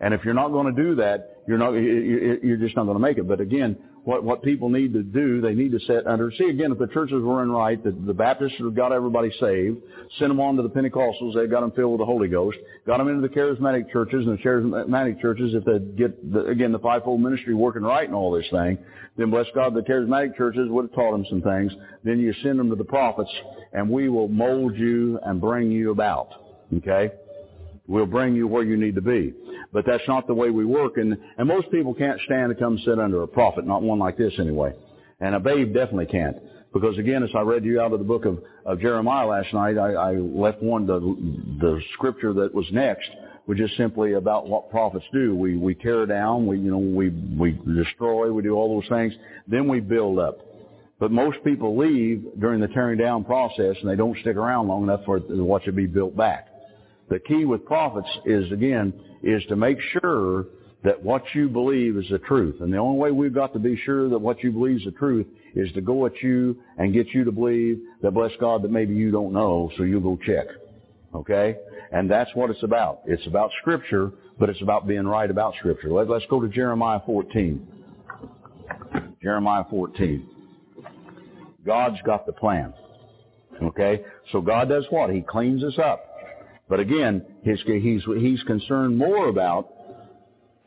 [0.00, 1.72] And if you're not going to do that, you're not.
[1.72, 3.26] You're just not going to make it.
[3.26, 3.76] But again,
[4.08, 6.32] what, what people need to do, they need to set under.
[6.38, 9.30] See, again, if the churches were in right, the, the Baptists would have got everybody
[9.38, 9.82] saved,
[10.18, 12.56] sent them on to the Pentecostals, They've got them filled with the Holy Ghost,
[12.86, 16.72] got them into the charismatic churches, and the charismatic churches, if they get, the, again,
[16.72, 18.78] the fivefold ministry working right and all this thing,
[19.18, 21.70] then bless God, the charismatic churches would have taught them some things.
[22.02, 23.30] Then you send them to the prophets,
[23.74, 26.28] and we will mold you and bring you about.
[26.74, 27.10] Okay?
[27.86, 29.34] We'll bring you where you need to be.
[29.72, 30.96] But that's not the way we work.
[30.96, 34.16] And, and most people can't stand to come sit under a prophet, not one like
[34.16, 34.72] this anyway.
[35.20, 36.36] And a babe definitely can't.
[36.72, 39.78] Because again, as I read you out of the book of, of Jeremiah last night,
[39.78, 41.00] I, I left one, the,
[41.60, 43.08] the scripture that was next
[43.46, 45.34] was just simply about what prophets do.
[45.34, 49.14] We, we tear down, we, you know, we, we destroy, we do all those things,
[49.46, 50.38] then we build up.
[51.00, 54.82] But most people leave during the tearing down process and they don't stick around long
[54.82, 56.48] enough for what should be built back.
[57.08, 60.46] The key with prophets is, again, is to make sure
[60.84, 62.60] that what you believe is the truth.
[62.60, 64.92] And the only way we've got to be sure that what you believe is the
[64.92, 68.70] truth is to go at you and get you to believe that, bless God, that
[68.70, 70.46] maybe you don't know, so you'll go check.
[71.14, 71.56] Okay?
[71.90, 73.00] And that's what it's about.
[73.06, 75.90] It's about Scripture, but it's about being right about Scripture.
[75.90, 77.66] Let, us go to Jeremiah 14.
[79.20, 80.28] Jeremiah 14.
[81.66, 82.72] God's got the plan.
[83.62, 84.02] Okay?
[84.30, 85.10] So God does what?
[85.10, 86.07] He cleans us up.
[86.68, 89.68] But again, he's, he's concerned more about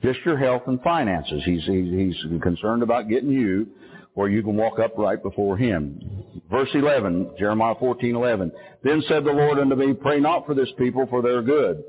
[0.03, 1.43] just your health and finances.
[1.45, 3.67] He's, he's concerned about getting you
[4.13, 6.23] where you can walk upright before him.
[6.49, 8.51] Verse 11, Jeremiah 14, 11.
[8.83, 11.83] Then said the Lord unto me, Pray not for this people, for their good.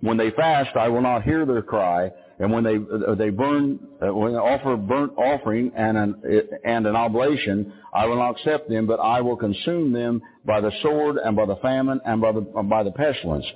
[0.00, 3.78] When they fast, I will not hear their cry, and when they uh, they burn
[4.02, 6.22] uh, when they offer burnt offering and an
[6.64, 10.72] and an oblation, I will not accept them, but I will consume them by the
[10.82, 13.46] sword and by the famine and by the by the pestilence.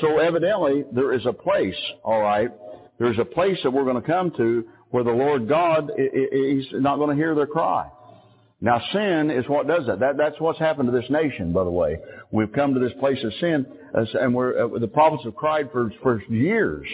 [0.00, 2.50] So evidently there is a place, all right.
[2.98, 6.96] There's a place that we're going to come to where the Lord God is not
[6.96, 7.88] going to hear their cry.
[8.60, 10.00] Now sin is what does that.
[10.00, 10.16] that.
[10.16, 11.98] That's what's happened to this nation, by the way.
[12.30, 15.92] We've come to this place of sin, and we're, uh, the prophets have cried for,
[16.02, 16.86] for years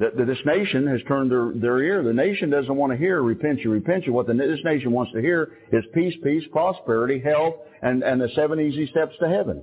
[0.00, 2.02] that, that this nation has turned their, their ear.
[2.02, 4.12] The nation doesn't want to hear repent you, repent you.
[4.12, 8.28] What the, this nation wants to hear is peace, peace, prosperity, health, and, and the
[8.34, 9.62] seven easy steps to heaven.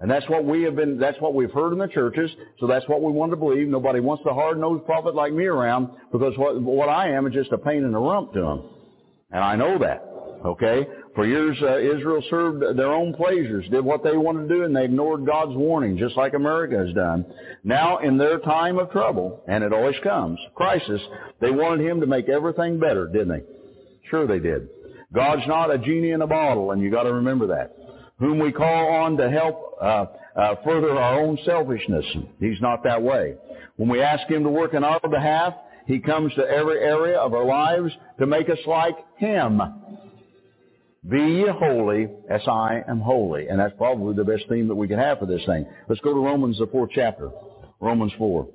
[0.00, 2.88] And that's what we have been, that's what we've heard in the churches, so that's
[2.88, 3.68] what we want to believe.
[3.68, 7.52] Nobody wants the hard-nosed prophet like me around because what, what I am is just
[7.52, 8.68] a pain in the rump to them.
[9.30, 10.02] And I know that.
[10.44, 10.86] Okay?
[11.14, 14.74] For years, uh, Israel served their own pleasures, did what they wanted to do, and
[14.74, 17.26] they ignored God's warning, just like America has done.
[17.64, 21.02] Now, in their time of trouble, and it always comes, crisis,
[21.40, 23.42] they wanted Him to make everything better, didn't they?
[24.08, 24.68] Sure they did.
[25.12, 27.76] God's not a genie in a bottle, and you got to remember that
[28.22, 32.06] whom we call on to help uh, uh, further our own selfishness.
[32.38, 33.34] He's not that way.
[33.76, 35.54] When we ask Him to work in our behalf,
[35.86, 39.60] He comes to every area of our lives to make us like Him.
[41.08, 43.48] Be ye holy as I am holy.
[43.48, 45.66] And that's probably the best theme that we can have for this thing.
[45.88, 47.30] Let's go to Romans, the fourth chapter.
[47.80, 48.48] Romans 4.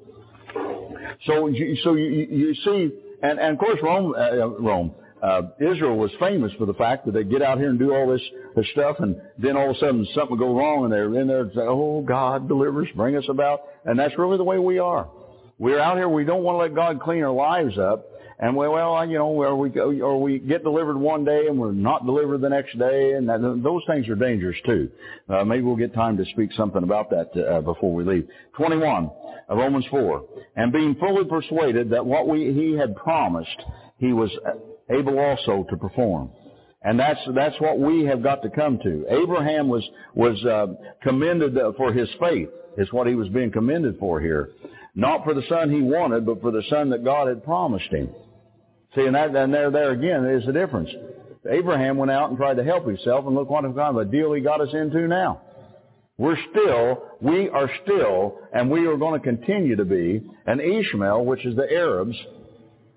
[1.26, 6.12] So, so you, you see, and, and of course Rome, uh, Rome, uh, Israel was
[6.20, 8.22] famous for the fact that they get out here and do all this,
[8.56, 11.28] this stuff, and then all of a sudden something will go wrong, and they're in
[11.28, 14.60] there and say, "Oh, God, deliver us, bring us about," and that's really the way
[14.60, 15.10] we are.
[15.58, 16.08] We're out here.
[16.08, 18.06] We don't want to let God clean our lives up,
[18.40, 21.58] and we, well, you know, or we go, or we get delivered one day and
[21.58, 24.90] we're not delivered the next day, and that, those things are dangerous too.
[25.28, 28.28] Uh, maybe we'll get time to speak something about that uh, before we leave.
[28.56, 29.10] Twenty-one,
[29.50, 33.60] of Romans four, and being fully persuaded that what we he had promised,
[33.98, 34.30] he was
[34.90, 36.30] able also to perform.
[36.84, 39.06] And that's that's what we have got to come to.
[39.10, 40.68] Abraham was was uh,
[41.02, 42.50] commended for his faith.
[42.78, 44.52] Is what he was being commended for here,
[44.94, 48.10] not for the son he wanted, but for the son that God had promised him.
[48.96, 50.90] See, and that and there there again is the difference.
[51.50, 54.34] Abraham went out and tried to help himself, and look what kind of a deal
[54.34, 55.42] he got us into now.
[56.18, 61.26] We're still, we are still, and we are going to continue to be an Ishmael,
[61.26, 62.18] which is the Arabs,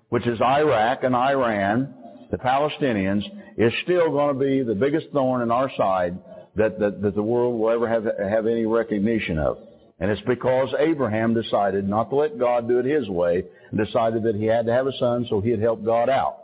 [0.09, 1.93] which is Iraq and Iran,
[2.31, 3.23] the Palestinians,
[3.57, 6.17] is still going to be the biggest thorn in our side
[6.55, 9.57] that, that, that the world will ever have, have any recognition of.
[10.01, 14.23] And it's because Abraham decided not to let God do it his way and decided
[14.23, 16.37] that he had to have a son so he'd help God out.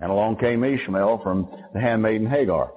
[0.00, 2.72] And along came Ishmael from the handmaiden Hagar.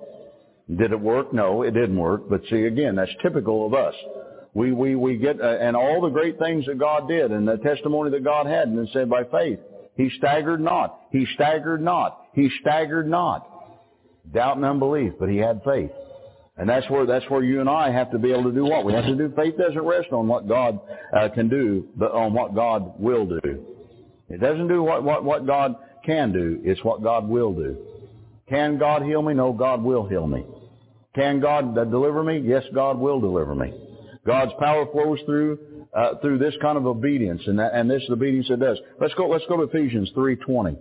[0.70, 1.32] Did it work?
[1.32, 2.30] No, it didn't work.
[2.30, 3.96] But see, again, that's typical of us.
[4.54, 7.58] We, we, we get, uh, and all the great things that God did and the
[7.58, 9.60] testimony that God had and said by faith.
[9.96, 11.00] He staggered not.
[11.12, 12.26] He staggered not.
[12.34, 13.48] He staggered not.
[14.34, 15.92] Doubt and unbelief, but he had faith.
[16.58, 18.84] And that's where that's where you and I have to be able to do what
[18.84, 19.32] we have to do.
[19.36, 20.80] Faith doesn't rest on what God
[21.16, 23.64] uh, can do, but on what God will do.
[24.30, 26.60] It doesn't do what, what what God can do.
[26.64, 27.78] It's what God will do.
[28.50, 29.36] Can God heal me?
[29.36, 30.46] No, God will heal me.
[31.14, 32.40] Can God deliver me?
[32.40, 33.74] Yes, God will deliver me.
[34.26, 35.60] God's power flows through
[35.94, 38.80] uh, through this kind of obedience, and that, and this is obedience it does.
[39.00, 39.28] Let's go.
[39.28, 40.76] Let's go to Ephesians three twenty.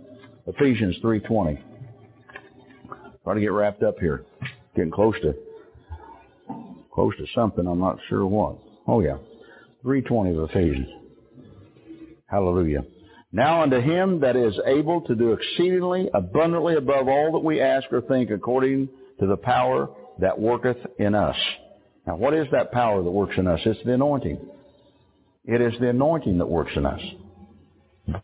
[0.47, 1.59] Ephesians three twenty.
[3.23, 4.25] Trying to get wrapped up here,
[4.75, 5.35] getting close to
[6.97, 7.67] close to something.
[7.67, 8.57] I'm not sure what.
[8.87, 9.17] Oh yeah,
[9.83, 10.87] three twenty of Ephesians.
[12.25, 12.85] Hallelujah.
[13.31, 17.85] Now unto him that is able to do exceedingly abundantly above all that we ask
[17.91, 21.35] or think according to the power that worketh in us.
[22.07, 23.59] Now what is that power that works in us?
[23.63, 24.39] It's the anointing.
[25.45, 27.01] It is the anointing that works in us.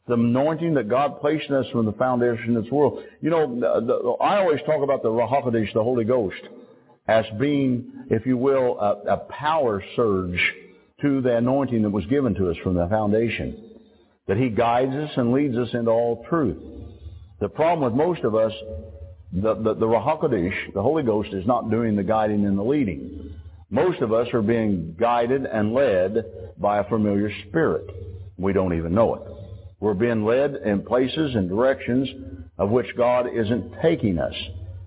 [0.08, 3.04] The anointing that God placed in us from the foundation of this world.
[3.22, 6.42] You know, the, the, I always talk about the Ruach HaKodesh, the Holy Ghost,
[7.08, 10.40] as being, if you will, a, a power surge
[11.02, 13.72] to the anointing that was given to us from the foundation.
[14.28, 16.58] That He guides us and leads us into all truth.
[17.40, 18.54] The problem with most of us,
[19.34, 22.64] the, the, the Ruach HaKodesh, the Holy Ghost, is not doing the guiding and the
[22.64, 23.34] leading.
[23.70, 26.26] Most of us are being guided and led
[26.58, 27.86] by a familiar spirit.
[28.38, 29.22] We don't even know it.
[29.80, 32.08] We're being led in places and directions
[32.58, 34.36] of which God isn't taking us.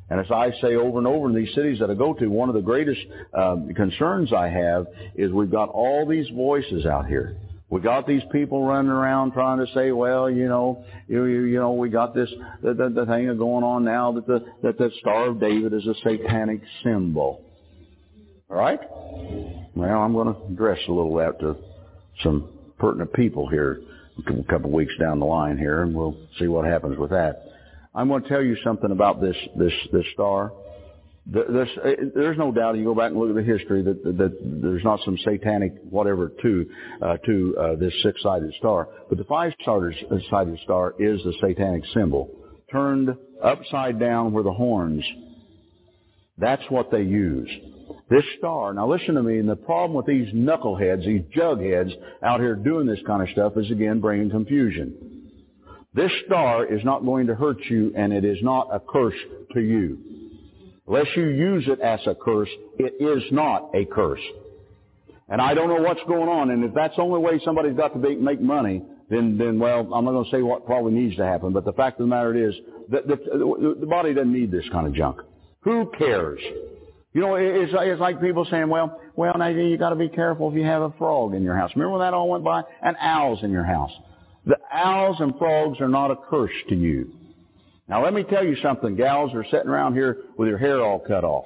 [0.08, 2.48] And as I say over and over in these cities that I go to, one
[2.48, 3.00] of the greatest
[3.34, 7.36] um, concerns I have is we've got all these voices out here.
[7.68, 11.72] We got these people running around trying to say, well, you know, you, you know,
[11.72, 12.30] we got this
[12.62, 15.84] the, the, the thing going on now that the that the Star of David is
[15.84, 17.42] a satanic symbol.
[18.48, 18.78] All right?
[19.74, 21.56] Well, I'm going to address a little that to
[22.22, 22.48] some
[22.78, 23.80] pertinent people here
[24.18, 27.42] a couple of weeks down the line here, and we'll see what happens with that.
[27.96, 30.52] I'm going to tell you something about this this this star.
[31.28, 31.68] There's,
[32.14, 32.76] there's no doubt.
[32.76, 36.30] You go back and look at the history that that there's not some satanic whatever
[36.42, 36.66] to
[37.02, 42.30] uh, to uh, this six-sided star, but the five-sided star is the satanic symbol
[42.70, 45.04] turned upside down were the horns.
[46.38, 47.48] That's what they use.
[48.10, 51.92] This star, now listen to me, and the problem with these knuckleheads, these jugheads
[52.22, 55.15] out here doing this kind of stuff is again bringing confusion.
[55.96, 59.16] This star is not going to hurt you and it is not a curse
[59.54, 59.98] to you.
[60.86, 64.20] Unless you use it as a curse, it is not a curse.
[65.28, 67.94] And I don't know what's going on, and if that's the only way somebody's got
[67.94, 71.16] to be, make money, then, then, well, I'm not going to say what probably needs
[71.16, 72.54] to happen, but the fact of the matter is
[72.90, 75.20] that the, the, the body doesn't need this kind of junk.
[75.62, 76.40] Who cares?
[77.12, 80.50] You know, it's, it's like people saying, well, well, now you got to be careful
[80.50, 81.70] if you have a frog in your house.
[81.74, 82.62] Remember when that all went by?
[82.82, 83.90] And owls in your house.
[84.46, 87.12] The owls and frogs are not a curse to you.
[87.88, 88.96] Now let me tell you something.
[88.96, 91.44] Gals are sitting around here with your hair all cut off.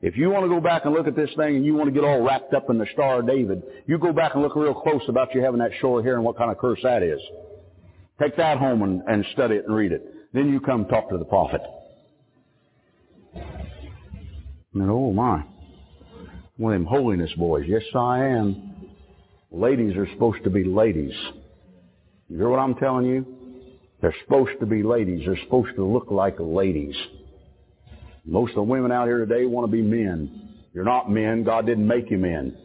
[0.00, 1.92] If you want to go back and look at this thing and you want to
[1.92, 4.74] get all wrapped up in the Star of David, you go back and look real
[4.74, 7.20] close about you having that short hair and what kind of curse that is.
[8.20, 10.32] Take that home and, and study it and read it.
[10.32, 11.62] Then you come talk to the prophet.
[13.34, 15.44] And oh my,
[16.56, 17.64] one of them holiness boys.
[17.66, 18.90] Yes, I am.
[19.50, 21.14] Ladies are supposed to be ladies.
[22.28, 23.26] You hear what I'm telling you?
[24.00, 25.22] They're supposed to be ladies.
[25.24, 26.94] They're supposed to look like ladies.
[28.24, 30.50] Most of the women out here today want to be men.
[30.74, 31.42] You're not men.
[31.42, 32.56] God didn't make you men.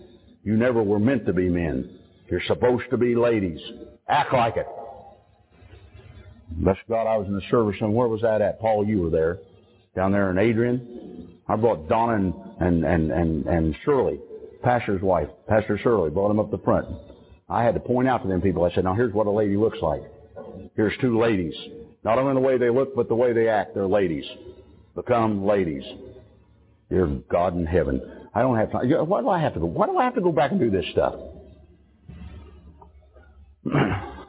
[0.43, 1.97] You never were meant to be men.
[2.30, 3.59] You're supposed to be ladies.
[4.07, 4.68] Act like it.
[6.57, 8.59] Bless God, I was in the service, and where was that at?
[8.59, 9.39] Paul, you were there.
[9.95, 11.39] Down there in Adrian.
[11.47, 14.20] I brought Donna and, and, and, and, and Shirley,
[14.61, 16.88] Pastor's wife, Pastor Shirley, brought him up the front.
[17.49, 19.57] I had to point out to them people, I said, now here's what a lady
[19.57, 20.01] looks like.
[20.75, 21.53] Here's two ladies.
[22.03, 23.73] Not only the way they look, but the way they act.
[23.75, 24.25] They're ladies.
[24.95, 25.83] Become ladies.
[26.89, 28.01] Dear God in heaven.
[28.35, 28.89] I don't have time.
[28.89, 29.65] Why do I have to go?
[29.67, 31.15] Why do I have to go back and do this stuff?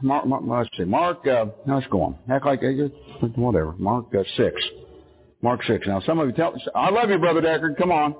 [0.02, 0.84] Mark, Mark, let's see.
[0.84, 2.16] Mark, uh, let's go on.
[2.30, 3.72] Act like, uh, whatever.
[3.78, 4.62] Mark uh, 6.
[5.42, 5.86] Mark 6.
[5.86, 7.76] Now, some of you tell, I love you, Brother Deckard.
[7.78, 8.14] Come on.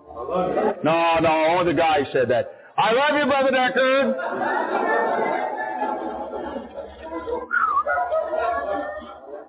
[0.83, 2.64] No, no, only the guy said that.
[2.77, 5.15] I love you, Brother Deckard.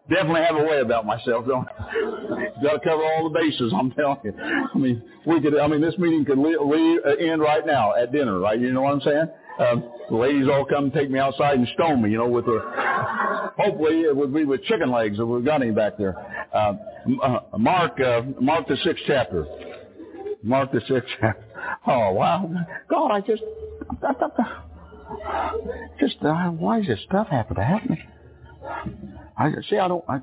[0.07, 2.53] Definitely have a way about myself, don't I?
[2.63, 3.73] Got to cover all the bases.
[3.75, 4.33] I'm telling you.
[4.37, 5.57] I mean, we could.
[5.57, 8.59] I mean, this meeting could leave, leave, uh, end right now at dinner, right?
[8.59, 9.25] You know what I'm saying?
[9.57, 13.51] Um, the ladies all come take me outside and stone me, you know, with a,
[13.57, 16.15] hopefully it would be with chicken legs if we've got any back there.
[16.53, 16.73] Uh,
[17.23, 19.47] uh, Mark, uh, Mark the sixth chapter.
[20.43, 21.44] Mark the sixth chapter.
[21.87, 22.49] Oh wow,
[22.89, 23.43] God, I just,
[25.99, 27.97] just, uh, why does this stuff happen to happen?
[29.37, 29.77] I see.
[29.77, 30.03] I don't.
[30.07, 30.19] I,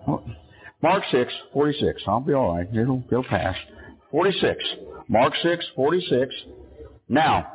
[0.83, 2.03] Mark six forty six.
[2.07, 2.69] I'll be all right.
[2.75, 3.57] It'll it'll pass.
[4.11, 4.63] Forty six.
[5.09, 6.35] Mark six forty six.
[7.09, 7.47] Now,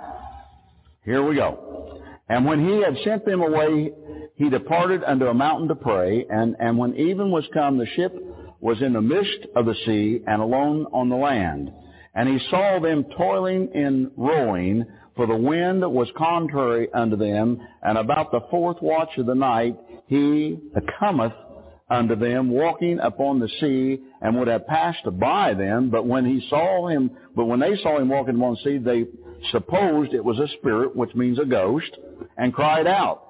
[1.04, 2.02] here we go.
[2.30, 3.92] And when he had sent them away,
[4.36, 6.26] he departed unto a mountain to pray.
[6.30, 8.16] And and when even was come, the ship
[8.60, 11.72] was in the midst of the sea and alone on the land.
[12.18, 17.60] And he saw them toiling in rowing, for the wind was contrary unto them.
[17.84, 20.58] And about the fourth watch of the night, he
[21.00, 21.34] cometh
[21.92, 26.46] unto them walking upon the sea and would have passed by them, but when he
[26.50, 29.06] saw him, but when they saw him walking upon the sea, they
[29.52, 31.96] supposed it was a spirit, which means a ghost,
[32.36, 33.27] and cried out.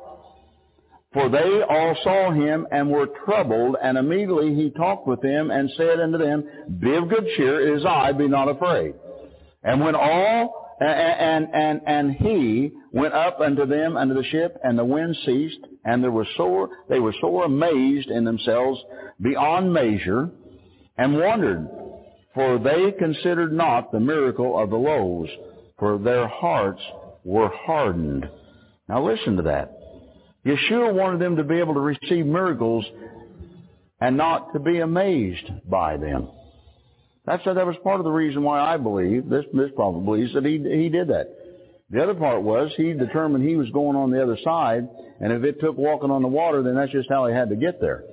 [1.18, 5.68] For they all saw him and were troubled, and immediately he talked with them and
[5.76, 6.44] said unto them,
[6.80, 8.94] Be of good cheer, it is I, be not afraid.
[9.64, 14.78] And when all and, and, and he went up unto them unto the ship, and
[14.78, 18.80] the wind ceased, and there was sore, they were sore amazed in themselves
[19.20, 20.30] beyond measure,
[21.00, 21.68] and wondered,
[22.36, 25.32] for they considered not the miracle of the loaves,
[25.80, 26.82] for their hearts
[27.24, 28.30] were hardened.
[28.88, 29.77] Now listen to that.
[30.48, 32.86] Yeshua wanted them to be able to receive miracles
[34.00, 36.30] and not to be amazed by them.
[37.26, 40.46] That's that was part of the reason why I believe this this probably believes that
[40.46, 41.28] he he did that.
[41.90, 44.88] The other part was he determined he was going on the other side,
[45.20, 47.56] and if it took walking on the water, then that's just how he had to
[47.56, 48.04] get there.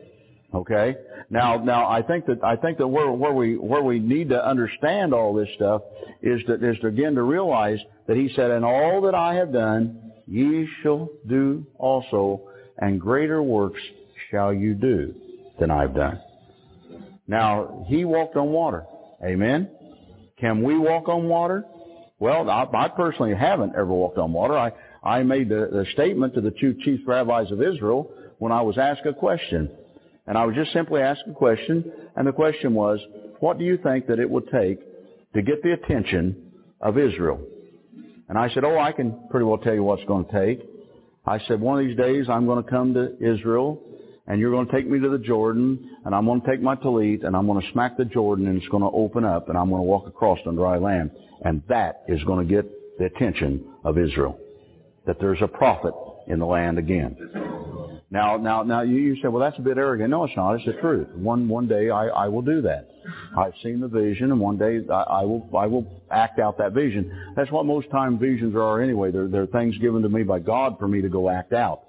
[0.53, 0.97] Okay.
[1.31, 4.45] Now, now I think that I think that where where we where we need to
[4.47, 5.83] understand all this stuff
[6.23, 9.53] is that is to again to realize that he said, "And all that I have
[9.53, 12.41] done, ye shall do also,
[12.79, 13.81] and greater works
[14.31, 15.15] shall you do
[15.59, 16.21] than I've done."
[17.27, 18.85] Now he walked on water.
[19.25, 19.71] Amen.
[20.39, 21.65] Can we walk on water?
[22.19, 24.57] Well, I, I personally haven't ever walked on water.
[24.57, 24.73] I,
[25.03, 28.79] I made the, the statement to the two chief rabbis of Israel when I was
[28.79, 29.71] asked a question.
[30.27, 32.99] And I was just simply asked a question, and the question was,
[33.41, 34.81] what do you think that it would take
[35.35, 37.41] to get the attention of Israel?
[38.29, 40.67] And I said, oh, I can pretty well tell you what's going to take.
[41.27, 43.83] I said, one of these days I'm going to come to Israel
[44.27, 46.77] and you're going to take me to the Jordan, and I'm going to take my
[46.77, 49.59] tallit, and I'm going to smack the Jordan, and it's going to open up, and
[49.59, 51.11] I'm going to walk across on dry land.
[51.45, 54.39] And that is going to get the attention of Israel.
[55.07, 55.93] That there's a prophet
[56.27, 57.17] in the land again.
[58.11, 60.09] Now, now, now you, you say, well, that's a bit arrogant.
[60.09, 60.55] No, it's not.
[60.55, 61.09] It's the truth.
[61.15, 62.89] One, one day I, I will do that.
[63.37, 66.73] I've seen the vision, and one day I, I will, I will act out that
[66.73, 67.33] vision.
[67.37, 69.11] That's what most time visions are anyway.
[69.11, 71.83] They're, they're things given to me by God for me to go act out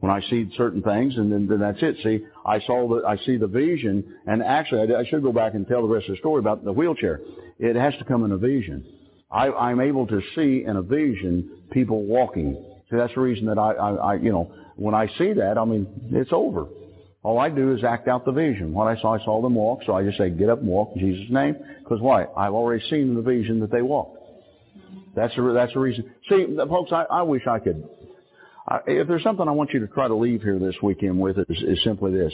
[0.00, 1.96] when I see certain things, and then, then that's it.
[2.04, 5.54] See, I saw the, I see the vision, and actually, I, I should go back
[5.54, 7.20] and tell the rest of the story about the wheelchair.
[7.58, 8.84] It has to come in a vision.
[9.30, 12.54] I, I'm able to see in a vision people walking.
[12.90, 15.64] See, that's the reason that I, I, I, you know, when I see that, I
[15.64, 16.66] mean, it's over.
[17.28, 18.72] All I do is act out the vision.
[18.72, 20.92] What I saw, I saw them walk, so I just say, get up and walk
[20.94, 21.56] in Jesus' name.
[21.80, 22.24] Because why?
[22.24, 24.16] I've already seen the vision that they walked.
[25.14, 26.10] That's the, that's the reason.
[26.30, 27.86] See, folks, I, I wish I could
[28.86, 31.62] if there's something I want you to try to leave here this weekend with, is,
[31.62, 32.32] is simply this.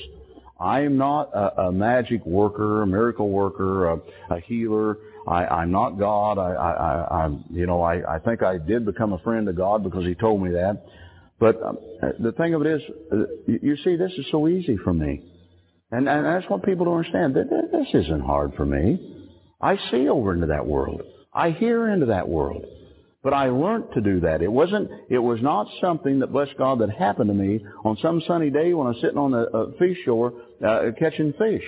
[0.61, 4.99] I am not a, a magic worker, a miracle worker, a, a healer.
[5.27, 6.39] I, I'm not God.
[6.39, 9.83] I, I, I, you know, I, I think I did become a friend of God
[9.83, 10.87] because He told me that.
[11.45, 11.79] But um,
[12.21, 12.83] the thing of it is,
[13.13, 13.17] uh,
[13.47, 15.23] you see, this is so easy for me.
[15.91, 17.35] And, and that's what people don't understand.
[17.35, 19.29] This isn't hard for me.
[19.61, 21.03] I see over into that world.
[21.35, 22.65] I hear into that world.
[23.23, 24.41] But I learned to do that.
[24.41, 28.23] It wasn't, it was not something that, bless God, that happened to me on some
[28.27, 30.33] sunny day when I was sitting on a, a fish shore
[30.67, 31.65] uh, catching fish.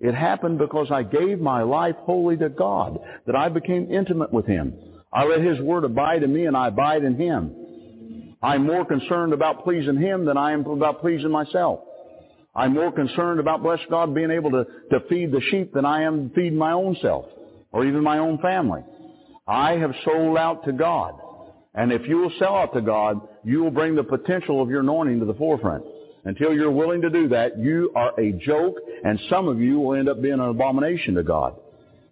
[0.00, 4.46] It happened because I gave my life wholly to God, that I became intimate with
[4.46, 4.72] Him.
[5.12, 7.63] I let His Word abide in me and I abide in Him.
[8.44, 11.80] I'm more concerned about pleasing Him than I am about pleasing myself.
[12.54, 16.02] I'm more concerned about, bless God, being able to, to feed the sheep than I
[16.02, 17.24] am feeding my own self
[17.72, 18.82] or even my own family.
[19.48, 21.14] I have sold out to God.
[21.74, 24.80] And if you will sell out to God, you will bring the potential of your
[24.80, 25.82] anointing to the forefront.
[26.26, 29.98] Until you're willing to do that, you are a joke, and some of you will
[29.98, 31.56] end up being an abomination to God.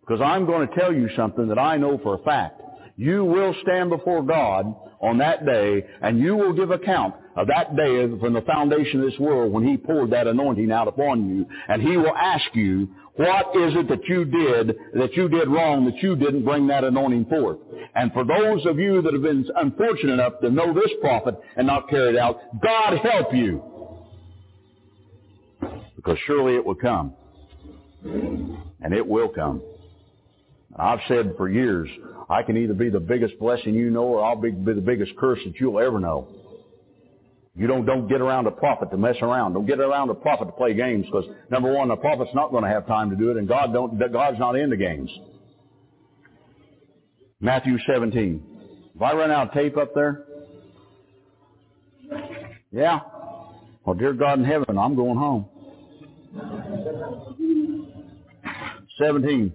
[0.01, 2.61] Because I'm going to tell you something that I know for a fact.
[3.03, 7.74] You will stand before God on that day, and you will give account of that
[7.74, 11.44] day from the foundation of this world when He poured that anointing out upon you.
[11.68, 15.84] And He will ask you, what is it that you did, that you did wrong,
[15.86, 17.59] that you didn't bring that anointing forth?
[17.96, 21.66] And for those of you that have been unfortunate enough to know this prophet and
[21.66, 23.64] not carry it out, God help you.
[25.96, 27.14] Because surely it will come.
[28.05, 29.61] And it will come.
[30.77, 31.89] I've said for years,
[32.31, 35.16] I can either be the biggest blessing you know or I'll be, be the biggest
[35.16, 36.29] curse that you'll ever know.
[37.55, 39.53] You don't, don't get around a prophet to mess around.
[39.53, 42.64] Don't get around a prophet to play games because number one, the prophet's not going
[42.64, 45.11] to have time to do it and God don't, God's not into games.
[47.41, 48.43] Matthew 17.
[48.95, 50.25] If I run out of tape up there?
[52.70, 53.01] Yeah?
[53.85, 55.47] Well, dear God in heaven, I'm going home.
[58.99, 59.53] 17.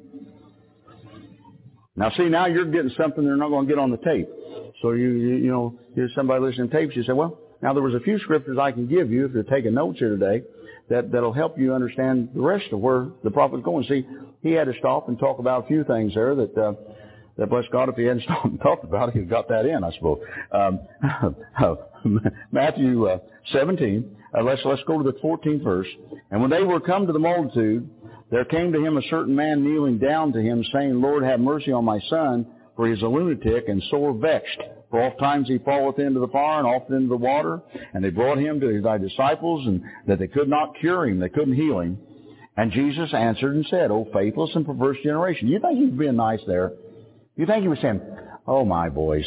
[1.97, 4.29] Now see, now you're getting something they're not going to get on the tape.
[4.81, 7.81] So you, you, you know, here's somebody listening to tapes, you say, well, now there
[7.81, 10.45] was a few scriptures I can give you if you're taking notes here today
[10.89, 13.83] that, that'll help you understand the rest of where the prophet's going.
[13.85, 14.05] See,
[14.43, 16.73] he had to stop and talk about a few things there that, uh,
[17.37, 19.83] that bless God, if he hadn't stopped and talked about it, he'd got that in,
[19.83, 20.19] I suppose.
[20.51, 20.79] Um,
[22.51, 23.17] Matthew uh,
[23.51, 25.87] 17, uh, let's, let's go to the 14th verse.
[26.29, 27.89] And when they were come to the multitude,
[28.29, 31.71] there came to him a certain man kneeling down to him, saying, Lord, have mercy
[31.71, 34.59] on my son, for he is a lunatic and sore vexed.
[34.89, 37.61] For oft times he falleth into the fire and often into the water.
[37.93, 41.29] And they brought him to thy disciples, and that they could not cure him, they
[41.29, 41.97] couldn't heal him.
[42.57, 45.47] And Jesus answered and said, O faithless and perverse generation.
[45.47, 46.73] You think he was being nice there?
[47.35, 48.01] You think he was saying,
[48.47, 49.25] Oh my boys.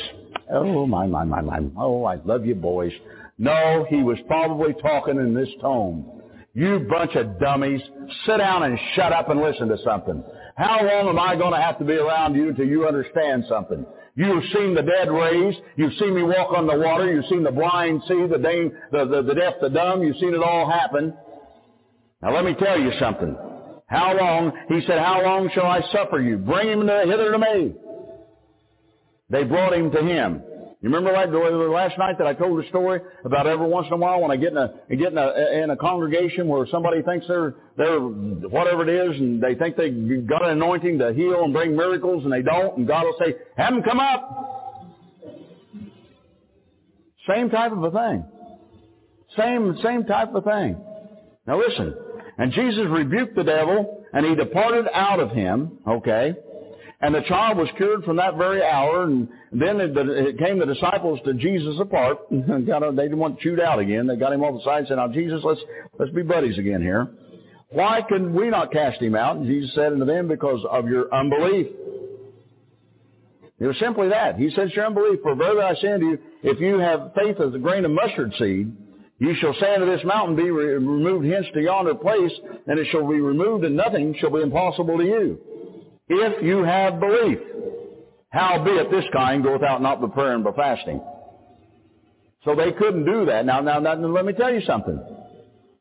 [0.53, 1.61] Oh my, my, my, my.
[1.78, 2.92] Oh, I love you boys.
[3.38, 6.19] No, he was probably talking in this tone.
[6.53, 7.80] You bunch of dummies,
[8.26, 10.24] sit down and shut up and listen to something.
[10.57, 13.86] How long am I going to have to be around you until you understand something?
[14.16, 15.59] You've seen the dead raised.
[15.76, 17.12] You've seen me walk on the water.
[17.12, 20.03] You've seen the blind see, the, dame, the, the, the deaf, the dumb.
[20.03, 21.14] You've seen it all happen.
[22.20, 23.36] Now let me tell you something.
[23.86, 26.36] How long, he said, how long shall I suffer you?
[26.36, 27.74] Bring him hither to me.
[29.30, 30.42] They brought him to him.
[30.83, 33.97] You remember like last night that I told the story about every once in a
[33.99, 37.26] while when I get in a get in a in a congregation where somebody thinks
[37.28, 41.53] they're they're whatever it is and they think they got an anointing to heal and
[41.53, 44.81] bring miracles and they don't and God will say, "Have them come up."
[47.28, 48.24] Same type of a thing.
[49.37, 50.83] Same same type of thing.
[51.47, 51.95] Now listen.
[52.39, 55.78] And Jesus rebuked the devil and he departed out of him.
[55.87, 56.35] Okay.
[57.03, 60.66] And the child was cured from that very hour, and then it, it came the
[60.66, 62.18] disciples to Jesus apart.
[62.30, 64.07] they didn't want to shoot out again.
[64.07, 65.61] They got him off the side and said, now Jesus, let's,
[65.98, 67.09] let's be buddies again here.
[67.70, 69.36] Why can we not cast him out?
[69.36, 71.68] And Jesus said unto them, because of your unbelief.
[73.59, 74.36] It was simply that.
[74.36, 77.55] He said, your unbelief, for verily I say unto you, if you have faith as
[77.55, 78.76] a grain of mustard seed,
[79.18, 82.32] you shall say unto this mountain, be re- removed hence to yonder place,
[82.66, 85.38] and it shall be removed, and nothing shall be impossible to you.
[86.11, 87.38] If you have belief.
[88.30, 91.00] Howbeit this kind goeth out not by prayer and by fasting.
[92.44, 93.46] So they couldn't do that.
[93.46, 95.00] Now, now, now, let me tell you something.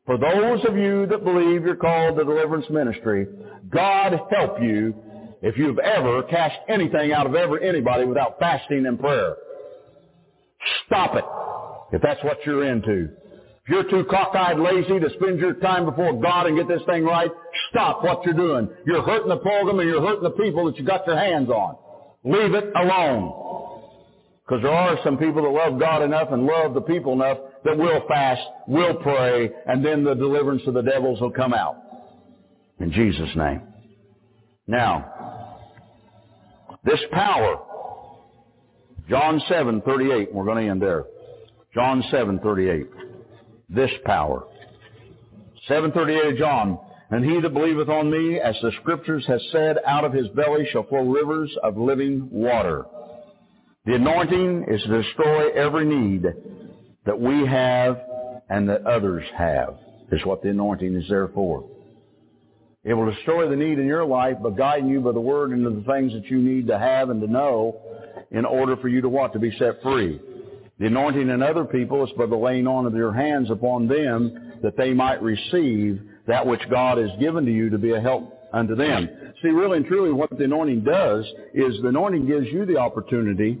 [0.06, 3.26] For those of you that believe you're called to deliverance ministry,
[3.68, 4.94] God help you
[5.42, 9.36] if you've ever cast anything out of ever anybody without fasting and prayer.
[10.86, 11.24] Stop it.
[11.92, 13.08] If that's what you're into.
[13.64, 17.04] If you're too cockeyed lazy to spend your time before God and get this thing
[17.04, 17.30] right,
[17.70, 18.68] stop what you're doing.
[18.86, 21.76] You're hurting the program and you're hurting the people that you got your hands on.
[22.24, 23.36] Leave it alone.
[24.44, 27.76] Because there are some people that love God enough and love the people enough that
[27.76, 31.76] will fast, will pray, and then the deliverance of the devils will come out.
[32.80, 33.62] In Jesus' name.
[34.66, 35.58] Now,
[36.84, 37.60] this power,
[39.08, 41.04] John 7, 38, we're going to end there.
[41.74, 42.86] John 7, 38.
[43.70, 44.44] This power.
[45.68, 46.78] 738 of John.
[47.10, 50.68] And he that believeth on me, as the scriptures has said, out of his belly
[50.70, 52.84] shall flow rivers of living water.
[53.84, 56.24] The anointing is to destroy every need
[57.06, 58.00] that we have
[58.48, 59.76] and that others have,
[60.12, 61.68] is what the anointing is there for.
[62.84, 65.70] It will destroy the need in your life by guiding you by the Word into
[65.70, 67.80] the things that you need to have and to know
[68.30, 69.32] in order for you to what?
[69.32, 70.20] To be set free.
[70.80, 74.54] The anointing in other people is by the laying on of your hands upon them
[74.62, 78.48] that they might receive that which God has given to you to be a help
[78.54, 79.06] unto them.
[79.42, 83.58] See, really and truly what the anointing does is the anointing gives you the opportunity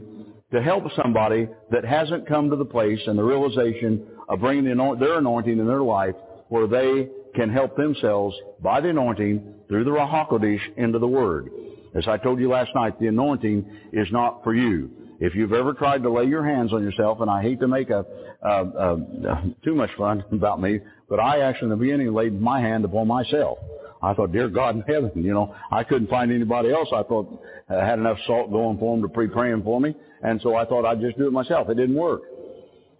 [0.50, 4.96] to help somebody that hasn't come to the place and the realization of bringing the,
[4.98, 6.14] their anointing in their life
[6.48, 11.50] where they can help themselves by the anointing through the Ruach HaKodesh into the Word.
[11.94, 14.90] As I told you last night, the anointing is not for you.
[15.20, 17.90] If you've ever tried to lay your hands on yourself, and I hate to make
[17.90, 18.06] a,
[18.42, 22.40] a, a, a too much fun about me, but I actually in the beginning laid
[22.40, 23.58] my hand upon myself.
[24.02, 26.88] I thought, dear God in heaven, you know, I couldn't find anybody else.
[26.94, 30.40] I thought I had enough salt going for them to pre praying for me, and
[30.42, 31.68] so I thought I'd just do it myself.
[31.68, 32.22] It didn't work,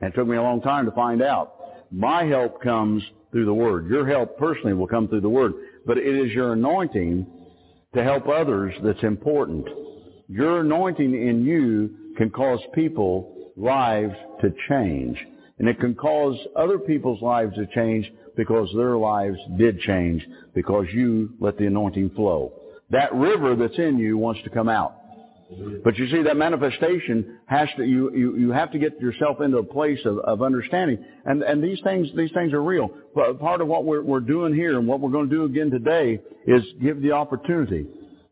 [0.03, 1.55] and it took me a long time to find out.
[1.91, 3.03] My help comes
[3.33, 3.89] through the Word.
[3.89, 5.55] Your help personally will come through the Word,
[5.87, 7.27] but it is your anointing
[7.95, 9.67] to help others that's important.
[10.29, 14.13] Your anointing in you can cause people lives
[14.43, 15.17] to change.
[15.59, 20.23] And it can cause other people's lives to change because their lives did change
[20.55, 22.53] because you let the anointing flow.
[22.91, 24.97] That river that's in you wants to come out.
[25.83, 29.57] But you see, that manifestation has to, you, you, you have to get yourself into
[29.57, 31.03] a place of, of understanding.
[31.25, 32.91] And, and these things, these things are real.
[33.15, 35.71] But part of what we're, we're doing here and what we're going to do again
[35.71, 37.87] today is give the opportunity.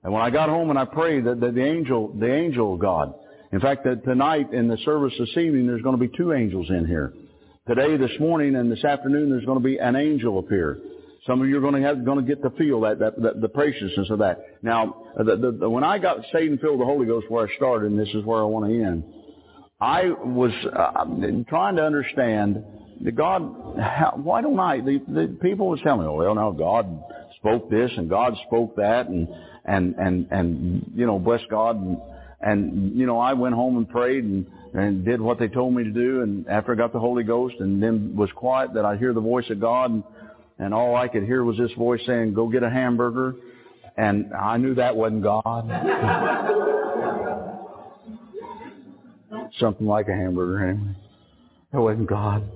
[0.04, 2.80] And when I got home and I prayed that, that the angel, the angel of
[2.80, 3.14] God,
[3.52, 6.68] in fact, that tonight in the service this evening, there's going to be two angels
[6.68, 7.14] in here.
[7.66, 10.78] Today, this morning, and this afternoon, there's going to be an angel appear.
[11.26, 13.40] Some of you are going to have going to get to feel that, that, that
[13.40, 14.44] the preciousness of that.
[14.62, 17.46] Now, the, the, the, when I got saved and filled with the Holy Ghost, where
[17.46, 19.04] I started, and this is where I want to end,
[19.80, 21.04] I was uh,
[21.48, 22.64] trying to understand
[23.00, 23.42] the God.
[23.78, 24.78] How, why don't I?
[24.80, 27.04] The, the people was telling me, oh, well, now God
[27.36, 29.28] spoke this and God spoke that, and
[29.64, 31.98] and and and you know, bless God and
[32.40, 35.84] and, you know, I went home and prayed and, and did what they told me
[35.84, 36.22] to do.
[36.22, 39.20] And after I got the Holy Ghost and then was quiet that I hear the
[39.20, 40.04] voice of God and,
[40.58, 43.34] and all I could hear was this voice saying, go get a hamburger.
[43.96, 45.68] And I knew that wasn't God.
[49.58, 50.94] Something like a hamburger anyway.
[51.72, 52.48] That wasn't God.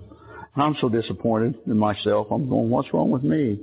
[0.55, 2.29] And I'm so disappointed in myself.
[2.31, 3.59] I'm going, what's wrong with me?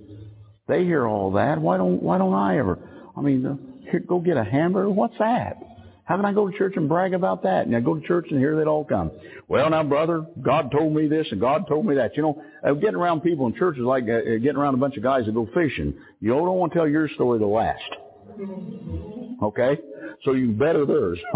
[0.68, 1.62] They hear all that.
[1.62, 2.78] Why don't, why don't I ever?
[3.16, 3.56] I mean, uh,
[3.90, 4.90] here, go get a hamburger?
[4.90, 5.69] What's that?
[6.10, 7.68] How can I go to church and brag about that?
[7.68, 9.12] And I go to church and here they'd all come.
[9.48, 12.18] Well, now, brother, God told me this and God told me that.
[12.18, 14.78] You know, uh, getting around people in church is like uh, uh getting around a
[14.78, 15.94] bunch of guys that go fishing.
[16.20, 17.80] You don't want to tell your story the last.
[19.44, 19.78] Okay?
[20.26, 21.20] So you better theirs.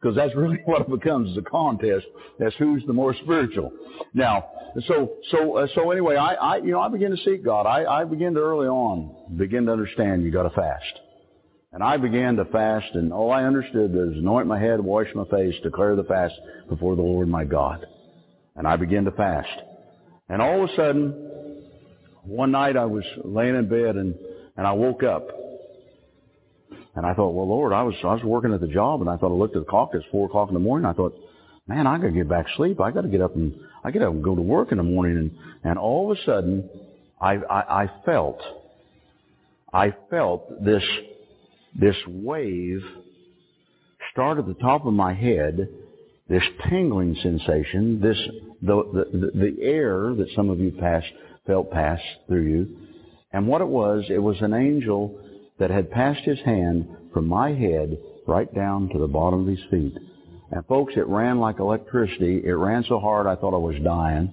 [0.00, 2.06] Because that's really what it becomes is a contest.
[2.38, 3.72] That's who's the more spiritual.
[4.14, 4.44] Now,
[4.86, 7.66] so, so, uh, so anyway, I, I, you know, I begin to seek God.
[7.66, 11.00] I, I begin to early on begin to understand you got to fast.
[11.72, 15.24] And I began to fast, and all I understood was anoint my head, wash my
[15.26, 16.34] face, declare the fast
[16.68, 17.84] before the Lord my God.
[18.56, 19.48] And I began to fast.
[20.30, 21.62] And all of a sudden,
[22.24, 24.14] one night I was laying in bed and,
[24.56, 25.28] and I woke up.
[26.94, 29.16] And I thought, well, Lord, I was I was working at the job, and I
[29.16, 29.90] thought I looked at the clock.
[29.92, 30.84] It's four o'clock in the morning.
[30.84, 31.14] I thought,
[31.68, 32.80] man, I got to get back to sleep.
[32.80, 33.54] I got to get up and
[33.84, 35.16] I and go to work in the morning.
[35.16, 35.30] And
[35.62, 36.68] and all of a sudden,
[37.20, 38.40] I I, I felt
[39.72, 40.82] I felt this
[41.78, 42.82] this wave
[44.12, 45.68] start at the top of my head,
[46.28, 48.18] this tingling sensation, this
[48.60, 51.06] the the, the air that some of you passed
[51.46, 52.76] felt pass through you.
[53.32, 55.18] And what it was, it was an angel
[55.58, 59.64] that had passed his hand from my head right down to the bottom of his
[59.70, 59.96] feet.
[60.50, 62.42] And folks, it ran like electricity.
[62.44, 64.32] It ran so hard I thought I was dying.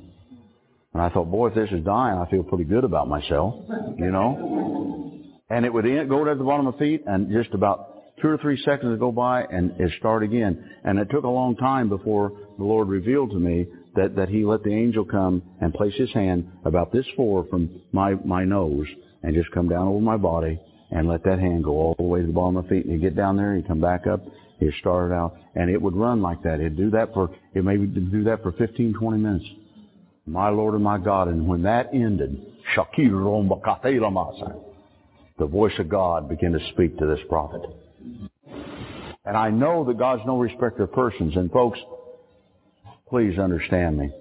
[0.93, 3.55] And I thought, boy, if this is dying, I feel pretty good about myself,
[3.97, 5.11] you know.
[5.49, 8.37] And it would go to the bottom of my feet, and just about two or
[8.37, 10.69] three seconds would go by, and it start again.
[10.83, 14.43] And it took a long time before the Lord revealed to me that, that He
[14.43, 18.87] let the angel come and place His hand about this far from my, my nose
[19.25, 20.59] and just come down over my body
[20.91, 22.85] and let that hand go all the way to the bottom of my feet.
[22.85, 24.21] And he'd get down there, he'd come back up,
[24.59, 26.59] he'd start it out, and it would run like that.
[26.59, 29.45] It'd do that for, it maybe do that for 15, 20 minutes.
[30.27, 31.27] My Lord and my God.
[31.27, 32.45] And when that ended,
[35.38, 37.61] the voice of God began to speak to this prophet.
[39.25, 41.36] And I know that God's no respecter of persons.
[41.36, 41.79] And folks,
[43.09, 44.11] please understand me.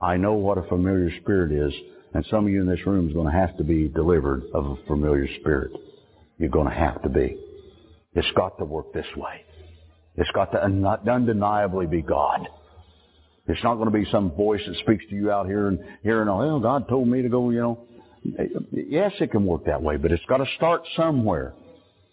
[0.00, 1.72] I know what a familiar spirit is.
[2.14, 4.66] And some of you in this room is going to have to be delivered of
[4.66, 5.72] a familiar spirit.
[6.38, 7.36] You're going to have to be.
[8.14, 9.44] It's got to work this way.
[10.16, 12.48] It's got to undeniably be God.
[13.46, 16.20] It's not going to be some voice that speaks to you out here and here
[16.20, 17.87] and oh, God told me to go, you know.
[18.72, 21.54] Yes, it can work that way, but it's got to start somewhere.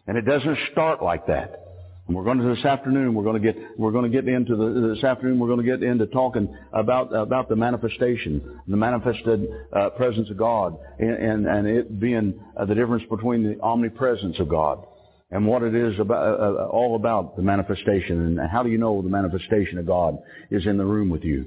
[0.08, 1.66] And it doesn't start like that.
[2.08, 3.16] And we're going to this afternoon.
[3.16, 5.40] We're going to get we're going to get into the this afternoon.
[5.40, 10.38] We're going to get into talking about about the manifestation, the manifested uh, presence of
[10.38, 14.86] God, and and, and it being uh, the difference between the omnipresence of God
[15.32, 18.38] and what it is about uh, uh all about the manifestation.
[18.40, 20.20] And how do you know the manifestation of God
[20.52, 21.46] is in the room with you?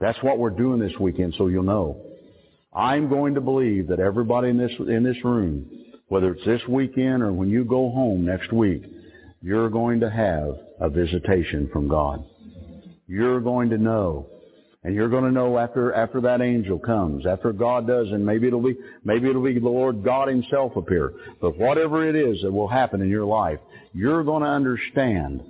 [0.00, 2.07] That's what we're doing this weekend, so you'll know.
[2.78, 5.68] I'm going to believe that everybody in this in this room,
[6.08, 8.84] whether it's this weekend or when you go home next week
[9.42, 12.24] you're going to have a visitation from God.
[13.06, 14.26] You're going to know.
[14.84, 18.46] And you're going to know after, after that angel comes, after God does, and maybe
[18.46, 21.12] it'll be, maybe it'll be the Lord God himself appear.
[21.40, 23.58] But whatever it is that will happen in your life,
[23.92, 25.42] you're going to understand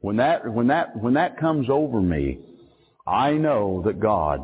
[0.00, 2.38] when that, when that, when that comes over me,
[3.06, 4.40] I know that God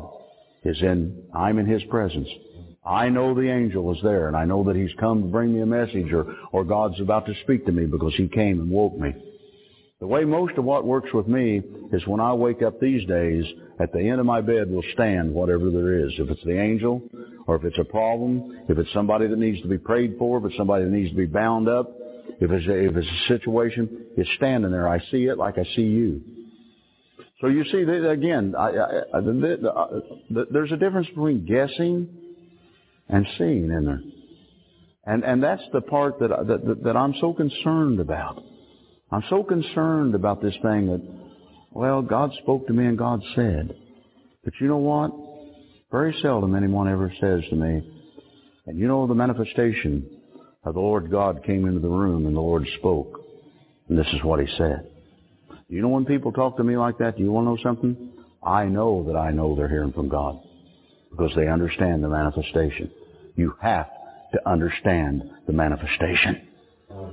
[0.67, 2.27] is in, I'm in His presence.
[2.85, 5.59] I know the angel is there, and I know that he's come to bring me
[5.59, 8.97] a message, or, or God's about to speak to me because he came and woke
[8.97, 9.13] me.
[9.99, 11.61] The way most of what works with me
[11.91, 13.43] is when I wake up these days,
[13.79, 16.13] at the end of my bed will stand whatever there is.
[16.17, 17.01] If it's the angel,
[17.45, 20.45] or if it's a problem, if it's somebody that needs to be prayed for, if
[20.45, 21.91] it's somebody that needs to be bound up,
[22.39, 24.87] if it's a, if it's a situation, it's standing there.
[24.87, 26.21] I see it like I see you.
[27.41, 29.21] So you see, again, I, I, I,
[30.51, 32.09] there's a difference between guessing
[33.09, 34.01] and seeing in there.
[35.05, 38.43] And, and that's the part that, that, that I'm so concerned about.
[39.11, 41.01] I'm so concerned about this thing that,
[41.71, 43.73] well, God spoke to me and God said.
[44.43, 45.11] But you know what?
[45.91, 47.89] Very seldom anyone ever says to me,
[48.65, 50.09] and you know the manifestation
[50.65, 53.21] of the Lord God came into the room and the Lord spoke.
[53.87, 54.89] And this is what he said.
[55.69, 58.11] You know when people talk to me like that, do you want to know something?
[58.41, 60.39] I know that I know they're hearing from God
[61.11, 62.89] because they understand the manifestation.
[63.35, 63.87] You have
[64.33, 66.47] to understand the manifestation.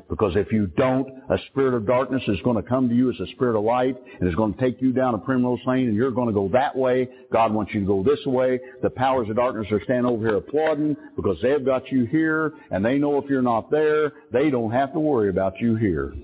[0.09, 3.19] Because if you don't, a spirit of darkness is going to come to you as
[3.19, 5.97] a spirit of light and is going to take you down a primrose lane and
[5.97, 7.09] you're going to go that way.
[7.33, 8.61] God wants you to go this way.
[8.83, 12.85] The powers of darkness are standing over here applauding because they've got you here and
[12.85, 16.15] they know if you're not there, they don't have to worry about you here.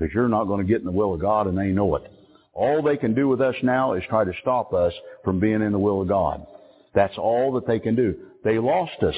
[0.00, 2.10] Because you're not going to get in the will of God and they know it.
[2.54, 5.72] All they can do with us now is try to stop us from being in
[5.72, 6.46] the will of God.
[6.94, 8.14] That's all that they can do.
[8.42, 9.14] They lost us.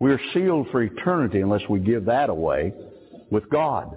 [0.00, 2.74] We're sealed for eternity unless we give that away
[3.30, 3.96] with God.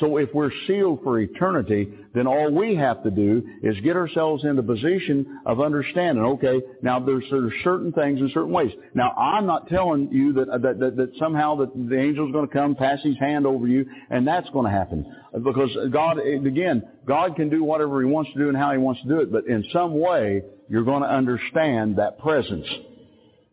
[0.00, 4.42] So if we're sealed for eternity, then all we have to do is get ourselves
[4.42, 8.72] in the position of understanding, okay, now there's, there's certain things in certain ways.
[8.94, 12.48] Now I'm not telling you that, uh, that, that, that somehow that the angel's going
[12.48, 15.04] to come, pass his hand over you, and that's going to happen.
[15.34, 19.02] Because God, again, God can do whatever he wants to do and how he wants
[19.02, 22.66] to do it, but in some way, you're going to understand that presence.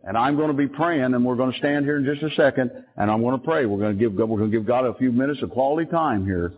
[0.10, 2.36] And I'm going to be praying, and we're going to stand here in just a
[2.36, 3.68] second, and I'm going to pray.
[3.68, 6.26] We're going to give we're going to give God a few minutes of quality time
[6.26, 6.52] here,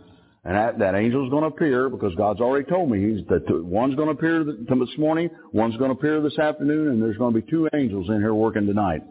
[0.46, 3.96] and that, that angel's going to appear because God's already told me he's that one's
[3.96, 7.42] going to appear this morning, one's going to appear this afternoon, and there's going to
[7.42, 9.02] be two angels in here working tonight.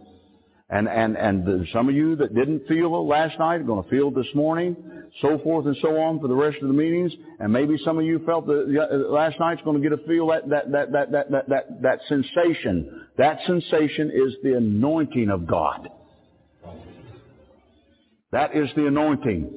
[0.71, 3.85] And, and, and the, some of you that didn't feel it last night are going
[3.85, 4.75] to feel it this morning,
[5.21, 7.13] so forth and so on for the rest of the meetings.
[7.39, 10.49] And maybe some of you felt that last night's going to get a feel that,
[10.51, 13.07] that, that, that, that, that, that, that sensation.
[13.19, 15.89] That sensation is the anointing of God.
[18.33, 19.51] That is the anointing.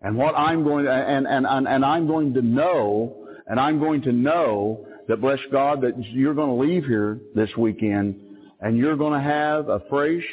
[0.00, 4.02] And what I'm going and, and, and, and I'm going to know, and I'm going
[4.02, 8.20] to know that bless God that you're going to leave here this weekend
[8.60, 10.24] and you're going to have a fresh,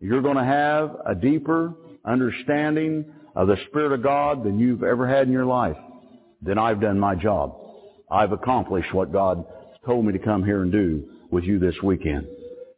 [0.00, 3.04] you're going to have a deeper understanding
[3.36, 5.76] of the Spirit of God than you've ever had in your life.
[6.42, 7.54] Then I've done my job.
[8.10, 9.44] I've accomplished what God
[9.84, 12.26] told me to come here and do with you this weekend.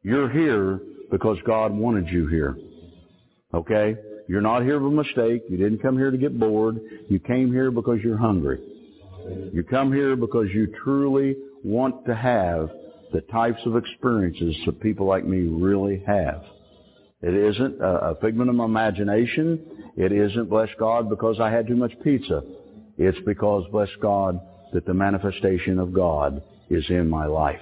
[0.03, 0.81] You're here
[1.11, 2.57] because God wanted you here.
[3.55, 3.97] Okay?
[4.29, 5.45] You're not here by mistake.
[5.49, 6.81] You didn't come here to get bored.
[7.09, 8.61] You came here because you're hungry.
[9.53, 12.71] You come here because you truly want to have
[13.13, 16.43] the types of experiences that people like me really have.
[17.21, 19.61] It isn't a figment of my imagination.
[19.99, 22.43] It isn't, bless God, because I had too much pizza.
[22.97, 24.41] It's because, bless God,
[24.73, 26.41] that the manifestation of God
[26.71, 27.61] is in my life.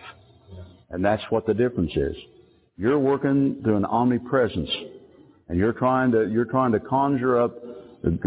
[0.90, 2.14] And that's what the difference is.
[2.76, 4.70] You're working through an omnipresence,
[5.48, 7.54] and you're trying to you're trying to conjure up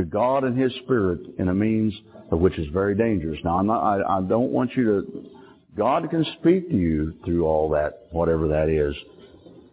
[0.09, 1.93] God and His Spirit in a means
[2.31, 3.39] of which is very dangerous.
[3.43, 3.79] Now, I'm not.
[3.79, 5.29] I, I don't want you to
[5.77, 8.95] God can speak to you through all that, whatever that is.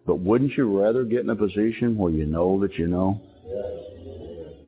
[0.07, 3.21] But wouldn't you rather get in a position where you know that you know?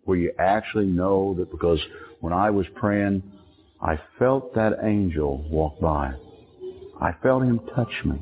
[0.09, 1.79] Where you actually know that because
[2.21, 3.23] when I was praying,
[3.81, 6.15] I felt that angel walk by.
[7.01, 8.21] I felt him touch me.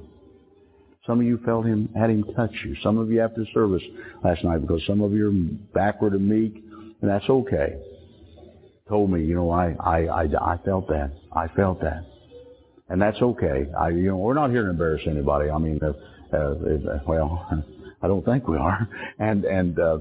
[1.07, 2.75] Some of you felt him, had him touch you.
[2.83, 3.83] Some of you after service
[4.25, 5.33] last night because some of you are
[5.73, 6.57] backward and meek,
[7.01, 7.77] and that's okay.
[8.89, 11.13] Told me, you know, I, I, I, I felt that.
[11.33, 12.05] I felt that
[12.89, 13.67] and that's okay.
[13.79, 15.51] I, you know, we're not here to embarrass anybody.
[15.51, 16.55] I mean, uh, uh,
[17.07, 17.47] well,
[18.03, 18.89] I don't think we are.
[19.19, 19.99] And and uh,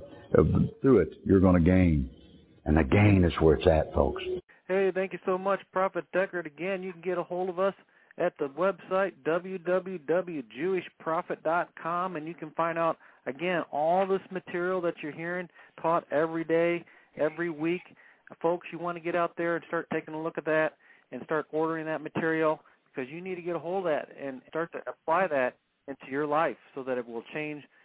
[0.82, 2.10] through it, you're going to gain,
[2.66, 4.22] and the gain is where it's at, folks.
[4.68, 6.46] Hey, thank you so much, Prophet Deckard.
[6.46, 7.74] Again, you can get a hold of us
[8.18, 15.12] at the website www.jewishprophet.com, and you can find out again all this material that you're
[15.12, 15.50] hearing
[15.82, 16.84] taught every day,
[17.18, 17.82] every week.
[18.42, 20.74] Folks, you want to get out there and start taking a look at that
[21.12, 22.60] and start ordering that material
[22.94, 25.56] because you need to get a hold of that and start to apply that
[25.88, 27.64] into your life so that it will change